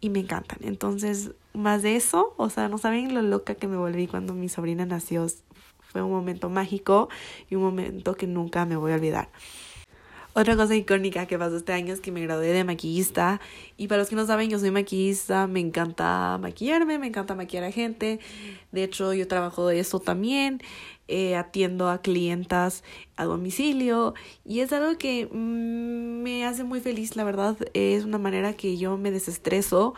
Y 0.00 0.10
me 0.10 0.18
encantan. 0.18 0.58
Entonces, 0.62 1.30
más 1.54 1.82
de 1.82 1.96
eso, 1.96 2.34
o 2.36 2.50
sea, 2.50 2.68
no 2.68 2.78
saben 2.78 3.14
lo 3.14 3.22
loca 3.22 3.54
que 3.54 3.68
me 3.68 3.76
volví 3.76 4.06
cuando 4.06 4.34
mi 4.34 4.48
sobrina 4.48 4.86
nació. 4.86 5.26
Fue 5.80 6.02
un 6.02 6.10
momento 6.10 6.48
mágico 6.48 7.08
y 7.50 7.56
un 7.56 7.62
momento 7.62 8.14
que 8.14 8.26
nunca 8.26 8.64
me 8.64 8.76
voy 8.76 8.92
a 8.92 8.94
olvidar. 8.94 9.28
Otra 10.34 10.56
cosa 10.56 10.74
icónica 10.74 11.26
que 11.26 11.38
pasó 11.38 11.58
este 11.58 11.74
año 11.74 11.92
es 11.92 12.00
que 12.00 12.10
me 12.10 12.22
gradué 12.22 12.46
de 12.48 12.64
maquillista. 12.64 13.38
Y 13.76 13.88
para 13.88 13.98
los 13.98 14.08
que 14.08 14.16
no 14.16 14.24
saben, 14.24 14.48
yo 14.48 14.58
soy 14.58 14.70
maquillista, 14.70 15.46
me 15.46 15.60
encanta 15.60 16.38
maquillarme, 16.40 16.98
me 16.98 17.08
encanta 17.08 17.34
maquillar 17.34 17.64
a 17.64 17.70
gente. 17.70 18.18
De 18.70 18.82
hecho, 18.82 19.12
yo 19.12 19.28
trabajo 19.28 19.66
de 19.66 19.80
eso 19.80 20.00
también. 20.00 20.62
Eh, 21.08 21.36
atiendo 21.36 21.90
a 21.90 22.00
clientas 22.00 22.84
a 23.16 23.24
domicilio. 23.24 24.14
Y 24.46 24.60
es 24.60 24.72
algo 24.72 24.96
que 24.96 25.26
mm, 25.30 26.22
me 26.22 26.46
hace 26.46 26.64
muy 26.64 26.80
feliz, 26.80 27.16
la 27.16 27.24
verdad. 27.24 27.58
Es 27.74 28.04
una 28.04 28.16
manera 28.16 28.54
que 28.54 28.78
yo 28.78 28.96
me 28.96 29.10
desestreso 29.10 29.94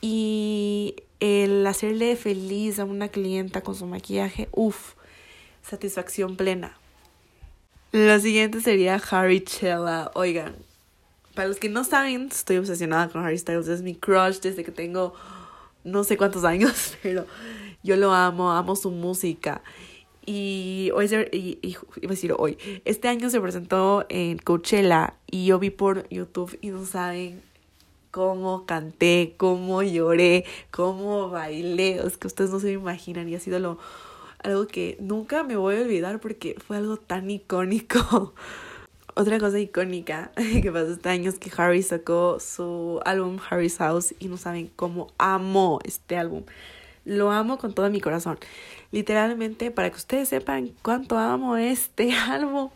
y 0.00 0.96
el 1.20 1.66
hacerle 1.66 2.16
feliz 2.16 2.78
a 2.78 2.84
una 2.84 3.08
clienta 3.08 3.62
con 3.62 3.74
su 3.74 3.86
maquillaje, 3.86 4.48
uff, 4.52 4.94
satisfacción 5.62 6.36
plena. 6.36 6.76
La 7.92 8.20
siguiente 8.20 8.60
sería 8.60 9.00
Harry 9.10 9.42
Chella. 9.42 10.10
Oigan, 10.14 10.54
para 11.34 11.48
los 11.48 11.58
que 11.58 11.68
no 11.68 11.84
saben, 11.84 12.28
estoy 12.30 12.58
obsesionada 12.58 13.08
con 13.08 13.24
Harry 13.24 13.38
Styles. 13.38 13.68
Es 13.68 13.82
mi 13.82 13.94
crush 13.94 14.40
desde 14.40 14.62
que 14.62 14.72
tengo 14.72 15.14
no 15.84 16.04
sé 16.04 16.16
cuántos 16.16 16.44
años, 16.44 16.96
pero 17.02 17.26
yo 17.82 17.96
lo 17.96 18.12
amo, 18.12 18.52
amo 18.52 18.76
su 18.76 18.90
música. 18.90 19.62
Y 20.26 20.90
hoy, 20.94 21.06
y, 21.32 21.58
y, 21.62 21.76
iba 22.02 22.08
a 22.08 22.10
decir 22.10 22.34
hoy, 22.36 22.58
este 22.84 23.08
año 23.08 23.30
se 23.30 23.40
presentó 23.40 24.04
en 24.10 24.36
Coachella 24.36 25.14
y 25.26 25.46
yo 25.46 25.58
vi 25.58 25.70
por 25.70 26.06
YouTube 26.10 26.58
y 26.60 26.68
no 26.68 26.84
saben 26.84 27.47
cómo 28.18 28.66
canté, 28.66 29.34
cómo 29.36 29.84
lloré, 29.84 30.44
cómo 30.72 31.30
bailé. 31.30 32.04
Es 32.04 32.16
que 32.16 32.26
ustedes 32.26 32.50
no 32.50 32.58
se 32.58 32.72
imaginan 32.72 33.28
y 33.28 33.36
ha 33.36 33.38
sido 33.38 33.60
lo, 33.60 33.78
algo 34.42 34.66
que 34.66 34.96
nunca 34.98 35.44
me 35.44 35.54
voy 35.54 35.76
a 35.76 35.82
olvidar 35.82 36.18
porque 36.18 36.56
fue 36.58 36.78
algo 36.78 36.96
tan 36.96 37.30
icónico. 37.30 38.34
Otra 39.14 39.38
cosa 39.38 39.60
icónica 39.60 40.32
que 40.62 40.72
pasó 40.72 40.94
este 40.94 41.08
año 41.10 41.30
es 41.30 41.38
que 41.38 41.52
Harry 41.56 41.80
sacó 41.84 42.40
su 42.40 43.00
álbum 43.04 43.38
Harry's 43.48 43.78
House 43.78 44.12
y 44.18 44.26
no 44.26 44.36
saben 44.36 44.68
cómo 44.74 45.12
amo 45.18 45.78
este 45.84 46.16
álbum. 46.16 46.42
Lo 47.04 47.30
amo 47.30 47.56
con 47.56 47.72
todo 47.72 47.88
mi 47.88 48.00
corazón. 48.00 48.36
Literalmente, 48.90 49.70
para 49.70 49.90
que 49.90 49.96
ustedes 49.96 50.28
sepan 50.28 50.72
cuánto 50.82 51.16
amo 51.18 51.56
este 51.56 52.12
álbum. 52.28 52.70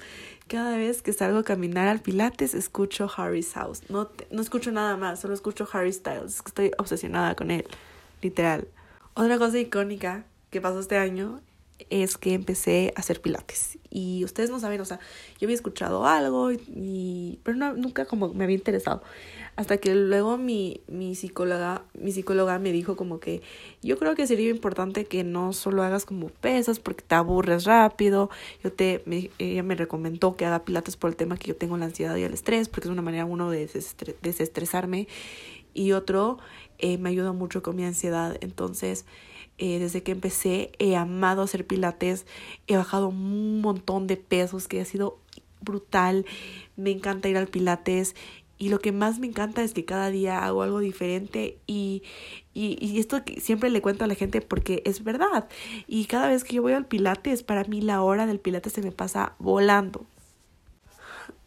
Cada 0.48 0.76
vez 0.76 1.02
que 1.02 1.12
salgo 1.12 1.38
a 1.38 1.44
caminar 1.44 1.88
al 1.88 2.00
Pilates, 2.00 2.54
escucho 2.54 3.10
Harry's 3.16 3.52
House. 3.54 3.82
No, 3.88 4.10
no 4.30 4.42
escucho 4.42 4.70
nada 4.70 4.96
más, 4.96 5.20
solo 5.20 5.34
escucho 5.34 5.66
Harry 5.72 5.92
Styles. 5.92 6.42
Estoy 6.44 6.72
obsesionada 6.78 7.34
con 7.34 7.50
él, 7.50 7.66
literal. 8.20 8.68
Otra 9.14 9.38
cosa 9.38 9.58
icónica 9.58 10.24
que 10.50 10.60
pasó 10.60 10.80
este 10.80 10.98
año 10.98 11.40
es 11.90 12.16
que 12.16 12.34
empecé 12.34 12.92
a 12.96 13.00
hacer 13.00 13.20
pilates. 13.20 13.78
Y 13.90 14.24
ustedes 14.24 14.50
no 14.50 14.58
saben, 14.58 14.80
o 14.80 14.84
sea, 14.84 14.98
yo 15.38 15.46
había 15.46 15.54
escuchado 15.54 16.06
algo, 16.06 16.50
y, 16.52 17.38
pero 17.42 17.56
no, 17.56 17.74
nunca 17.74 18.04
como 18.04 18.32
me 18.32 18.44
había 18.44 18.56
interesado. 18.56 19.02
Hasta 19.54 19.76
que 19.76 19.94
luego 19.94 20.38
mi, 20.38 20.80
mi, 20.88 21.14
psicóloga, 21.14 21.84
mi 21.92 22.10
psicóloga 22.10 22.58
me 22.58 22.72
dijo 22.72 22.96
como 22.96 23.20
que 23.20 23.42
yo 23.82 23.98
creo 23.98 24.14
que 24.14 24.26
sería 24.26 24.48
importante 24.48 25.04
que 25.04 25.24
no 25.24 25.52
solo 25.52 25.82
hagas 25.82 26.06
como 26.06 26.28
pesas 26.28 26.78
porque 26.78 27.04
te 27.06 27.14
aburres 27.14 27.64
rápido. 27.64 28.30
Yo 28.64 28.72
te, 28.72 29.02
me, 29.04 29.30
ella 29.38 29.62
me 29.62 29.74
recomendó 29.74 30.36
que 30.36 30.46
haga 30.46 30.64
pilates 30.64 30.96
por 30.96 31.10
el 31.10 31.16
tema 31.16 31.36
que 31.36 31.48
yo 31.48 31.56
tengo 31.56 31.76
la 31.76 31.84
ansiedad 31.84 32.16
y 32.16 32.22
el 32.22 32.32
estrés, 32.32 32.70
porque 32.70 32.88
es 32.88 32.92
una 32.92 33.02
manera 33.02 33.26
uno 33.26 33.50
de 33.50 33.68
desestresarme 34.22 35.06
y 35.74 35.92
otro 35.92 36.38
eh, 36.78 36.98
me 36.98 37.10
ayuda 37.10 37.32
mucho 37.32 37.62
con 37.62 37.76
mi 37.76 37.84
ansiedad. 37.84 38.36
Entonces, 38.40 39.04
eh, 39.62 39.78
desde 39.78 40.02
que 40.02 40.10
empecé 40.10 40.72
he 40.80 40.96
amado 40.96 41.42
hacer 41.42 41.64
pilates, 41.64 42.26
he 42.66 42.76
bajado 42.76 43.10
un 43.10 43.60
montón 43.60 44.08
de 44.08 44.16
pesos 44.16 44.66
que 44.66 44.80
ha 44.80 44.84
sido 44.84 45.20
brutal. 45.60 46.26
Me 46.74 46.90
encanta 46.90 47.28
ir 47.28 47.36
al 47.36 47.46
pilates 47.46 48.16
y 48.58 48.70
lo 48.70 48.80
que 48.80 48.90
más 48.90 49.20
me 49.20 49.28
encanta 49.28 49.62
es 49.62 49.72
que 49.72 49.84
cada 49.84 50.10
día 50.10 50.44
hago 50.44 50.62
algo 50.62 50.80
diferente 50.80 51.58
y, 51.68 52.02
y, 52.52 52.76
y 52.84 52.98
esto 52.98 53.22
siempre 53.40 53.70
le 53.70 53.80
cuento 53.82 54.02
a 54.02 54.08
la 54.08 54.16
gente 54.16 54.40
porque 54.40 54.82
es 54.84 55.04
verdad. 55.04 55.48
Y 55.86 56.06
cada 56.06 56.26
vez 56.26 56.42
que 56.42 56.56
yo 56.56 56.62
voy 56.62 56.72
al 56.72 56.86
pilates, 56.86 57.44
para 57.44 57.62
mí 57.62 57.80
la 57.80 58.02
hora 58.02 58.26
del 58.26 58.40
pilates 58.40 58.72
se 58.72 58.82
me 58.82 58.90
pasa 58.90 59.36
volando. 59.38 60.06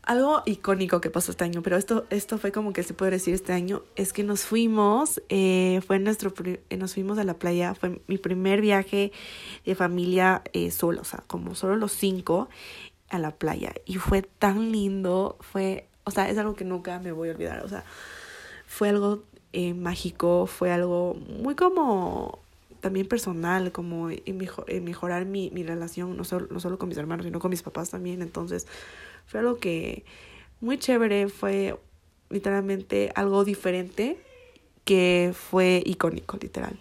Algo 0.06 0.44
icónico 0.46 1.02
que 1.02 1.10
pasó 1.10 1.32
este 1.32 1.44
año, 1.44 1.62
pero 1.62 1.78
esto, 1.78 2.06
esto 2.10 2.38
fue 2.38 2.52
como 2.52 2.74
que 2.74 2.84
se 2.84 2.94
puede 2.94 3.12
decir 3.12 3.34
este 3.34 3.54
año, 3.54 3.82
es 3.96 4.14
que 4.14 4.24
nos 4.24 4.42
fuimos, 4.42 5.22
eh, 5.30 5.82
fue 5.86 6.00
nuestro, 6.00 6.34
eh, 6.46 6.78
nos 6.78 6.94
fuimos 6.94 7.18
a 7.18 7.24
la 7.24 7.34
playa, 7.34 7.74
fue 7.74 8.02
mi 8.08 8.18
primer 8.18 8.62
viaje 8.62 9.12
de 9.66 9.76
familia 9.76 10.44
eh, 10.54 10.72
solo, 10.72 11.02
o 11.02 11.06
sea, 11.06 11.24
como 11.28 11.56
solo 11.56 11.76
los 11.76 11.92
cinco 11.92 12.50
a 13.10 13.20
la 13.20 13.32
playa. 13.32 13.74
Y 13.86 13.96
fue 13.96 14.22
tan 14.22 14.72
lindo, 14.72 15.38
fue, 15.40 15.88
o 16.04 16.12
sea, 16.12 16.30
es 16.30 16.38
algo 16.38 16.56
que 16.56 16.66
nunca 16.66 17.00
me 17.00 17.12
voy 17.12 17.30
a 17.30 17.32
olvidar, 17.32 17.66
o 17.66 17.68
sea, 17.68 17.84
fue 18.68 18.90
algo 18.90 19.24
eh, 19.54 19.74
mágico, 19.74 20.48
fue 20.48 20.72
algo 20.72 21.16
muy 21.16 21.56
como 21.56 22.40
también 22.82 23.08
personal, 23.08 23.72
como 23.72 24.12
en, 24.12 24.38
mejorar 24.84 25.26
mi, 25.26 25.50
mi 25.50 25.64
relación, 25.64 26.16
no 26.16 26.24
solo, 26.24 26.48
no 26.52 26.60
solo 26.60 26.78
con 26.78 26.90
mis 26.90 26.98
hermanos, 27.00 27.26
sino 27.26 27.40
con 27.40 27.50
mis 27.50 27.64
papás 27.64 27.90
también. 27.90 28.22
Entonces, 28.22 28.68
fue 29.26 29.40
algo 29.40 29.58
que 29.58 30.06
muy 30.62 30.78
chévere, 30.78 31.28
fue 31.30 31.78
literalmente 32.30 33.12
algo 33.16 33.44
diferente 33.46 34.18
que 34.84 35.34
fue 35.34 35.82
icónico, 35.86 36.38
literal. 36.38 36.78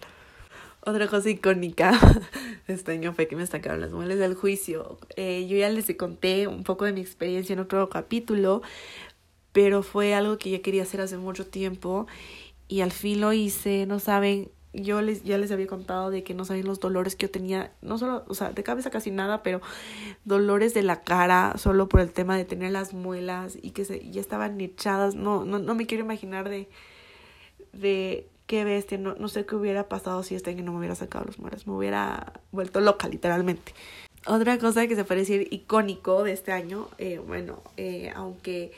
Otra 0.86 1.08
cosa 1.08 1.30
icónica 1.30 1.92
de 2.68 2.74
este 2.74 2.92
año 2.92 3.14
fue 3.14 3.26
que 3.26 3.36
me 3.36 3.46
sacaron 3.46 3.80
las 3.80 3.92
muelas 3.92 4.18
del 4.18 4.34
juicio. 4.34 4.98
Eh, 5.16 5.46
yo 5.48 5.56
ya 5.56 5.70
les 5.70 5.86
conté 5.96 6.46
un 6.46 6.62
poco 6.62 6.84
de 6.84 6.92
mi 6.92 7.00
experiencia 7.00 7.54
en 7.54 7.60
otro 7.60 7.88
capítulo, 7.88 8.60
pero 9.52 9.82
fue 9.82 10.14
algo 10.14 10.36
que 10.36 10.50
ya 10.50 10.60
quería 10.60 10.82
hacer 10.82 11.00
hace 11.00 11.16
mucho 11.16 11.46
tiempo 11.46 12.06
y 12.68 12.82
al 12.82 12.92
fin 12.92 13.22
lo 13.22 13.32
hice. 13.32 13.86
No 13.86 13.98
saben, 13.98 14.50
yo 14.74 15.00
les, 15.00 15.22
ya 15.22 15.38
les 15.38 15.50
había 15.50 15.66
contado 15.66 16.10
de 16.10 16.22
que 16.22 16.34
no 16.34 16.44
saben 16.44 16.66
los 16.66 16.80
dolores 16.80 17.16
que 17.16 17.26
yo 17.26 17.30
tenía, 17.30 17.72
no 17.80 17.98
solo, 17.98 18.24
o 18.28 18.34
sea, 18.34 18.50
de 18.50 18.62
cabeza 18.62 18.90
casi 18.90 19.10
nada, 19.10 19.42
pero 19.42 19.60
dolores 20.24 20.74
de 20.74 20.82
la 20.82 21.02
cara 21.02 21.54
solo 21.56 21.88
por 21.88 22.00
el 22.00 22.12
tema 22.12 22.36
de 22.36 22.44
tener 22.44 22.72
las 22.72 22.92
muelas 22.92 23.56
y 23.62 23.70
que 23.70 23.84
se, 23.84 24.10
ya 24.10 24.20
estaban 24.20 24.60
echadas. 24.60 25.14
No, 25.14 25.44
no, 25.44 25.58
no 25.58 25.74
me 25.74 25.86
quiero 25.86 26.04
imaginar 26.04 26.48
de, 26.48 26.68
de 27.72 28.28
qué 28.46 28.64
bestia, 28.64 28.98
no, 28.98 29.14
no 29.14 29.28
sé 29.28 29.46
qué 29.46 29.56
hubiera 29.56 29.88
pasado 29.88 30.22
si 30.22 30.34
este 30.34 30.50
año 30.50 30.64
no 30.64 30.72
me 30.72 30.78
hubiera 30.78 30.94
sacado 30.94 31.24
los 31.24 31.38
muelas, 31.38 31.66
me 31.66 31.74
hubiera 31.74 32.32
vuelto 32.52 32.80
loca, 32.80 33.08
literalmente. 33.08 33.72
Otra 34.26 34.58
cosa 34.58 34.86
que 34.86 34.96
se 34.96 35.04
parece 35.04 35.38
decir 35.38 35.52
icónico 35.52 36.22
de 36.24 36.32
este 36.32 36.52
año, 36.52 36.88
eh, 36.98 37.18
bueno, 37.18 37.62
eh, 37.76 38.10
aunque, 38.14 38.72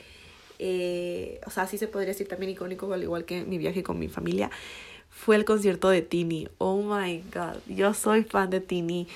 eh, 0.59 1.39
o 1.45 1.49
sea, 1.49 1.67
sí 1.67 1.77
se 1.77 1.87
podría 1.87 2.09
decir 2.09 2.27
también 2.27 2.51
icónico, 2.51 2.91
al 2.91 3.03
igual 3.03 3.23
que 3.23 3.45
mi 3.45 3.57
viaje 3.57 3.81
con 3.81 3.97
mi 3.97 4.09
familia, 4.09 4.51
fue 5.17 5.35
el 5.35 5.45
concierto 5.45 5.89
de 5.89 6.01
Tini. 6.03 6.47
Oh 6.59 6.81
my 6.81 7.23
god, 7.33 7.57
yo 7.67 7.93
soy 7.93 8.23
fan 8.23 8.49
de 8.49 8.61
Tini. 8.61 9.07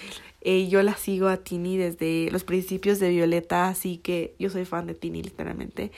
Eh, 0.42 0.68
yo 0.68 0.82
la 0.82 0.96
sigo 0.96 1.28
a 1.28 1.38
Tini 1.38 1.78
desde 1.78 2.30
los 2.32 2.44
principios 2.44 3.00
de 3.00 3.12
Violeta, 3.12 3.68
así 3.68 3.98
que 3.98 4.34
yo 4.40 4.50
soy 4.50 4.66
fan 4.66 4.88
de 4.88 4.96
Tini 4.96 5.22
literalmente. 5.22 5.92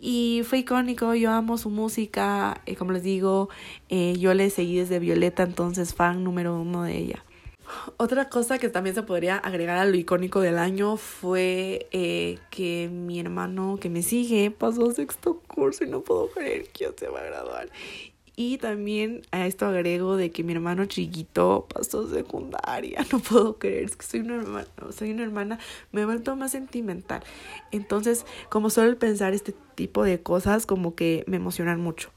Y 0.00 0.42
fue 0.44 0.58
icónico, 0.58 1.14
yo 1.14 1.30
amo 1.30 1.58
su 1.58 1.70
música, 1.70 2.60
eh, 2.66 2.74
como 2.74 2.92
les 2.92 3.04
digo, 3.04 3.48
eh, 3.88 4.16
yo 4.18 4.34
le 4.34 4.50
seguí 4.50 4.76
desde 4.76 4.98
Violeta, 4.98 5.44
entonces 5.44 5.94
fan 5.94 6.24
número 6.24 6.60
uno 6.60 6.82
de 6.82 6.98
ella. 6.98 7.24
Otra 7.98 8.28
cosa 8.28 8.58
que 8.58 8.68
también 8.68 8.94
se 8.94 9.02
podría 9.02 9.36
agregar 9.36 9.78
a 9.78 9.84
lo 9.84 9.96
icónico 9.96 10.40
del 10.40 10.58
año 10.58 10.96
fue 10.96 11.86
que 12.50 12.90
mi 12.90 13.20
hermano 13.20 13.78
que 13.80 13.90
me 13.90 14.02
sigue 14.02 14.50
pasó 14.50 14.90
sexto 14.90 15.40
curso 15.46 15.84
y 15.84 15.88
no 15.88 16.00
puedo 16.00 16.30
creer 16.30 16.68
que 16.70 16.86
ya 16.86 16.90
se 16.96 17.08
va 17.08 17.20
a 17.20 17.24
graduar. 17.24 17.68
Y 18.40 18.58
también 18.58 19.22
a 19.32 19.48
esto 19.48 19.66
agrego 19.66 20.16
de 20.16 20.30
que 20.30 20.44
mi 20.44 20.52
hermano 20.52 20.84
chiquito 20.84 21.66
pasó 21.74 22.08
secundaria. 22.08 23.04
No 23.12 23.18
puedo 23.18 23.58
creer, 23.58 23.86
es 23.86 23.96
que 23.96 24.06
soy 24.06 24.20
una 24.20 24.36
hermana, 24.36 24.68
soy 24.96 25.10
una 25.10 25.24
hermana, 25.24 25.58
me 25.90 26.02
he 26.02 26.04
vuelto 26.04 26.36
más 26.36 26.52
sentimental. 26.52 27.24
Entonces, 27.72 28.24
como 28.48 28.70
suelo 28.70 28.96
pensar 28.96 29.34
este 29.34 29.56
tipo 29.74 30.04
de 30.04 30.22
cosas, 30.22 30.66
como 30.66 30.94
que 30.94 31.24
me 31.26 31.36
emocionan 31.36 31.80
mucho. 31.80 32.10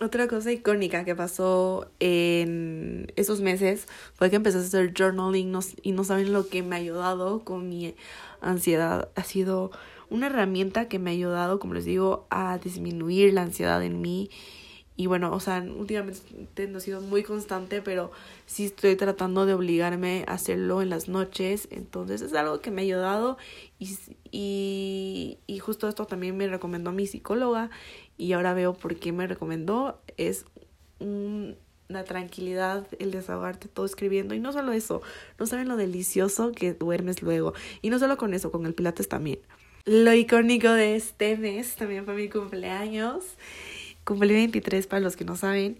Otra 0.00 0.28
cosa 0.28 0.50
icónica 0.50 1.04
que 1.04 1.14
pasó 1.14 1.90
en 2.00 3.12
esos 3.16 3.42
meses 3.42 3.88
fue 4.14 4.30
que 4.30 4.36
empecé 4.36 4.56
a 4.56 4.60
hacer 4.62 4.94
journaling 4.96 5.54
y 5.82 5.92
no 5.92 6.04
saben 6.04 6.32
lo 6.32 6.48
que 6.48 6.62
me 6.62 6.76
ha 6.76 6.78
ayudado 6.78 7.44
con 7.44 7.68
mi 7.68 7.94
ansiedad. 8.40 9.10
Ha 9.14 9.24
sido 9.24 9.72
una 10.08 10.28
herramienta 10.28 10.88
que 10.88 10.98
me 10.98 11.10
ha 11.10 11.12
ayudado, 11.12 11.58
como 11.58 11.74
les 11.74 11.84
digo, 11.84 12.26
a 12.30 12.56
disminuir 12.56 13.34
la 13.34 13.42
ansiedad 13.42 13.82
en 13.82 14.00
mí 14.00 14.30
y 14.94 15.06
bueno, 15.06 15.32
o 15.32 15.40
sea, 15.40 15.62
últimamente 15.62 16.68
no 16.68 16.78
he 16.78 16.80
sido 16.80 17.00
muy 17.00 17.22
constante, 17.22 17.80
pero 17.80 18.12
sí 18.46 18.66
estoy 18.66 18.94
tratando 18.94 19.46
de 19.46 19.54
obligarme 19.54 20.24
a 20.28 20.34
hacerlo 20.34 20.82
en 20.82 20.90
las 20.90 21.08
noches. 21.08 21.66
Entonces 21.70 22.20
es 22.20 22.34
algo 22.34 22.60
que 22.60 22.70
me 22.70 22.82
ha 22.82 22.84
ayudado 22.84 23.38
y, 23.78 23.96
y, 24.30 25.38
y 25.46 25.58
justo 25.60 25.88
esto 25.88 26.04
también 26.04 26.36
me 26.36 26.46
recomendó 26.46 26.92
mi 26.92 27.06
psicóloga 27.06 27.70
y 28.18 28.34
ahora 28.34 28.52
veo 28.52 28.74
por 28.74 28.96
qué 28.96 29.12
me 29.12 29.26
recomendó. 29.26 29.98
Es 30.18 30.44
una 31.00 32.04
tranquilidad 32.04 32.86
el 32.98 33.12
desahogarte 33.12 33.68
todo 33.68 33.86
escribiendo 33.86 34.34
y 34.34 34.40
no 34.40 34.52
solo 34.52 34.72
eso, 34.72 35.00
no 35.38 35.46
saben 35.46 35.68
lo 35.68 35.76
delicioso 35.76 36.52
que 36.52 36.74
duermes 36.74 37.22
luego. 37.22 37.54
Y 37.80 37.88
no 37.88 37.98
solo 37.98 38.18
con 38.18 38.34
eso, 38.34 38.52
con 38.52 38.66
el 38.66 38.74
pilates 38.74 39.08
también. 39.08 39.38
Lo 39.84 40.12
icónico 40.12 40.70
de 40.70 40.94
este 40.94 41.36
mes 41.36 41.74
también 41.74 42.04
fue 42.04 42.14
mi 42.14 42.28
cumpleaños. 42.28 43.24
Cumplí 44.04 44.34
23 44.34 44.86
para 44.86 45.00
los 45.00 45.16
que 45.16 45.24
no 45.24 45.36
saben. 45.36 45.78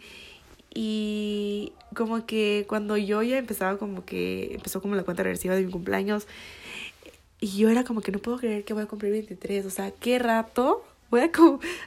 Y 0.75 1.73
como 1.95 2.25
que 2.25 2.65
cuando 2.69 2.97
yo 2.97 3.23
ya 3.23 3.39
empezaba 3.39 3.79
como 3.79 4.05
que 4.05 4.55
empezó 4.55 4.81
como 4.81 4.95
la 4.95 5.03
cuenta 5.03 5.23
regresiva 5.23 5.55
de 5.55 5.65
mi 5.65 5.71
cumpleaños 5.71 6.27
y 7.43 7.59
yo 7.59 7.69
era 7.69 7.83
como 7.83 8.03
que 8.03 8.13
no 8.13 8.21
puedo 8.21 8.39
creer 8.39 8.65
que 8.65 8.73
voy 8.73 8.85
a 8.85 8.87
cumplir 8.87 9.11
23, 9.11 9.67
o 9.67 9.71
sea, 9.71 9.91
qué 9.91 10.21
rato, 10.21 10.85
voy 11.11 11.23
a, 11.23 11.31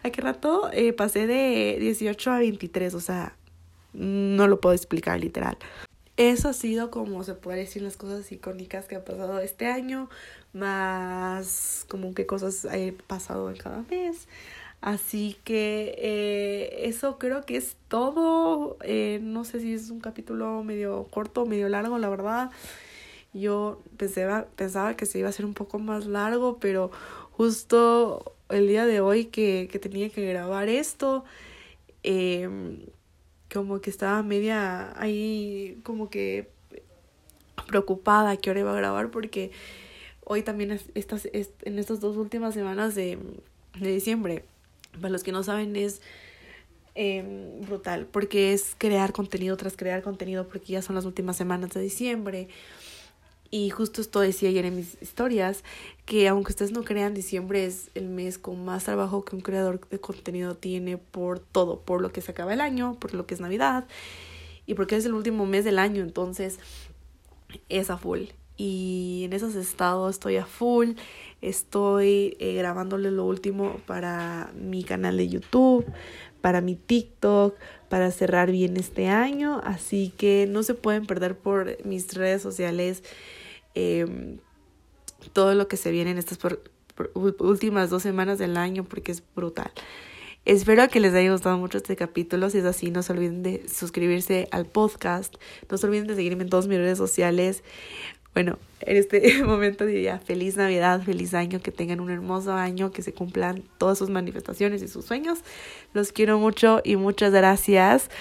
a 0.04 0.10
qué 0.10 0.22
rato 0.22 0.70
eh, 0.74 0.92
pasé 0.92 1.28
de 1.28 1.78
18 1.80 2.30
a 2.30 2.40
23, 2.40 2.94
o 2.94 3.00
sea, 3.00 3.38
no 3.94 4.50
lo 4.50 4.60
puedo 4.60 4.76
explicar 4.76 5.18
literal. 5.18 5.58
Eso 6.18 6.50
ha 6.50 6.54
sido 6.54 6.92
como 6.92 7.24
se 7.24 7.36
puede 7.36 7.60
decir 7.60 7.82
las 7.84 7.96
cosas 7.96 8.30
icónicas 8.34 8.86
que 8.88 8.98
han 8.98 9.06
pasado 9.06 9.40
este 9.40 9.68
año, 9.68 10.10
más 10.52 11.86
como 11.88 12.14
que 12.14 12.26
cosas 12.26 12.66
he 12.66 12.92
pasado 12.92 13.50
en 13.50 13.56
cada 13.56 13.84
mes. 13.84 14.28
Así 14.82 15.38
que 15.44 15.96
eh, 15.98 16.88
eso 16.88 17.18
creo 17.18 17.42
que 17.46 17.58
es 17.58 17.78
todo. 17.88 18.78
Eh, 18.84 19.20
no 19.22 19.44
sé 19.44 19.60
si 19.60 19.74
es 19.74 19.90
un 19.90 20.00
capítulo 20.00 20.64
medio 20.64 21.06
corto 21.10 21.44
o 21.44 21.46
medio 21.46 21.70
largo, 21.70 21.98
la 21.98 22.10
verdad. 22.10 22.52
Yo 23.34 23.82
pensaba, 23.98 24.46
pensaba 24.56 24.96
que 24.96 25.06
se 25.06 25.20
iba 25.20 25.28
a 25.28 25.32
hacer 25.32 25.46
un 25.46 25.54
poco 25.54 25.80
más 25.80 26.06
largo, 26.06 26.60
pero 26.60 26.92
justo 27.32 28.36
el 28.50 28.68
día 28.68 28.86
de 28.86 29.02
hoy 29.02 29.26
que, 29.26 29.68
que 29.72 29.80
tenía 29.80 30.10
que 30.10 30.26
grabar 30.26 30.70
esto, 30.70 31.26
eh, 32.04 32.48
como 33.52 33.82
que 33.82 33.90
estaba 33.90 34.22
media 34.24 34.94
ahí, 35.02 35.80
como 35.84 36.10
que 36.10 36.50
preocupada 37.68 38.38
que 38.38 38.52
hora 38.52 38.60
iba 38.60 38.72
a 38.72 38.76
grabar, 38.76 39.12
porque 39.12 39.52
hoy 40.24 40.44
también 40.44 40.80
estas, 40.94 41.28
en 41.32 41.80
estas 41.80 42.00
dos 42.00 42.18
últimas 42.18 42.54
semanas 42.54 42.96
de, 42.96 43.18
de 43.80 43.92
diciembre 43.92 44.46
para 45.00 45.10
los 45.10 45.24
que 45.24 45.32
no 45.32 45.44
saben 45.44 45.76
es 45.76 46.02
em, 46.96 47.62
brutal 47.62 48.06
porque 48.06 48.54
es 48.54 48.76
crear 48.78 49.12
contenido 49.12 49.58
tras 49.58 49.76
crear 49.76 50.02
contenido 50.02 50.48
porque 50.48 50.74
ya 50.74 50.82
son 50.82 50.96
las 50.96 51.06
últimas 51.06 51.38
semanas 51.38 51.72
de 51.72 51.82
diciembre. 51.82 52.48
Y 53.52 53.70
justo 53.70 54.02
esto 54.02 54.20
decía 54.20 54.50
ayer 54.50 54.66
en 54.66 54.76
mis 54.76 54.98
historias, 55.02 55.64
que 56.06 56.28
aunque 56.28 56.52
ustedes 56.52 56.72
no 56.72 56.84
crean, 56.84 57.14
diciembre 57.14 57.66
es 57.66 57.90
el 57.94 58.10
mes 58.10 58.38
con 58.38 58.66
más 58.66 58.84
trabajo 58.84 59.24
que 59.24 59.36
un 59.36 59.42
creador 59.42 59.88
de 59.88 60.00
contenido 60.00 60.56
tiene 60.56 60.98
por 60.98 61.40
todo, 61.40 61.80
por 61.80 62.02
lo 62.02 62.12
que 62.12 62.22
se 62.22 62.32
acaba 62.32 62.54
el 62.54 62.60
año, 62.60 62.98
por 63.00 63.14
lo 63.14 63.26
que 63.26 63.34
es 63.36 63.40
Navidad 63.40 63.86
y 64.66 64.74
porque 64.74 64.96
es 64.96 65.06
el 65.06 65.14
último 65.14 65.46
mes 65.46 65.64
del 65.64 65.80
año, 65.80 66.02
entonces 66.02 66.60
es 67.70 67.90
a 67.90 67.98
full. 67.98 68.24
Y 68.58 69.24
en 69.26 69.34
esos 69.34 69.56
estados 69.56 70.16
estoy 70.16 70.38
a 70.38 70.46
full. 70.46 70.92
Estoy 71.42 72.38
eh, 72.40 72.56
grabándole 72.56 73.12
lo 73.12 73.26
último 73.26 73.78
para 73.86 74.52
mi 74.56 74.84
canal 74.84 75.18
de 75.18 75.28
YouTube, 75.28 75.86
para 76.42 76.62
mi 76.62 76.76
TikTok, 76.76 77.56
para 77.90 78.12
cerrar 78.12 78.52
bien 78.52 78.78
este 78.78 79.08
año. 79.08 79.62
Así 79.64 80.14
que 80.18 80.48
no 80.50 80.64
se 80.64 80.74
pueden 80.74 81.06
perder 81.06 81.38
por 81.38 81.78
mis 81.86 82.14
redes 82.14 82.42
sociales 82.42 83.04
em, 83.74 84.40
todo 85.34 85.54
lo 85.54 85.68
que 85.68 85.78
se 85.78 85.92
viene 85.92 86.12
en 86.12 86.18
estas 86.18 86.40
últimas 87.14 87.90
dos 87.90 88.04
semanas 88.04 88.40
del 88.40 88.58
año 88.58 88.86
porque 88.86 89.12
es 89.12 89.24
brutal. 89.36 89.72
Espero 90.46 90.88
que 90.90 91.00
les 91.00 91.12
haya 91.16 91.32
gustado 91.32 91.58
mucho 91.58 91.80
este 91.80 91.96
capítulo. 91.96 92.52
Si 92.52 92.60
es 92.60 92.66
así, 92.66 92.92
no 92.92 93.02
se 93.02 93.14
olviden 93.14 93.42
de 93.42 93.68
suscribirse 93.68 94.48
al 94.52 94.68
podcast. 94.68 95.34
No 95.72 95.78
se 95.80 95.88
olviden 95.88 96.06
de 96.06 96.14
seguirme 96.14 96.44
en 96.44 96.50
todas 96.50 96.68
mis 96.68 96.78
redes 96.78 97.00
sociales. 97.00 97.64
Bueno, 98.36 98.60
en 98.82 98.98
este 98.98 99.44
momento 99.46 99.86
diría 99.86 100.20
feliz 100.20 100.58
Navidad, 100.58 101.02
feliz 101.02 101.34
año, 101.34 101.62
que 101.62 101.72
tengan 101.72 102.02
un 102.02 102.12
hermoso 102.12 102.54
año, 102.54 102.92
que 102.92 103.02
se 103.02 103.14
cumplan 103.14 103.64
todas 103.78 103.98
sus 103.98 104.10
manifestaciones 104.10 104.84
y 104.84 104.90
sus 104.90 105.06
sueños. 105.06 105.40
Los 105.94 106.12
quiero 106.12 106.38
mucho 106.38 106.82
y 106.84 106.98
muchas 106.98 107.32
gracias 107.32 108.12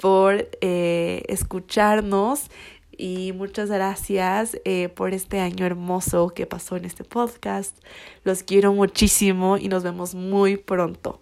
por 0.00 0.48
eh, 0.60 1.22
escucharnos. 1.28 2.50
Y 2.98 3.32
muchas 3.32 3.70
gracias 3.70 4.58
eh, 4.64 4.88
por 4.90 5.14
este 5.14 5.40
año 5.40 5.64
hermoso 5.64 6.28
que 6.28 6.44
pasó 6.46 6.76
en 6.76 6.84
este 6.84 7.04
podcast. 7.04 7.76
Los 8.22 8.42
quiero 8.42 8.74
muchísimo 8.74 9.56
y 9.56 9.68
nos 9.68 9.82
vemos 9.82 10.14
muy 10.14 10.56
pronto. 10.56 11.20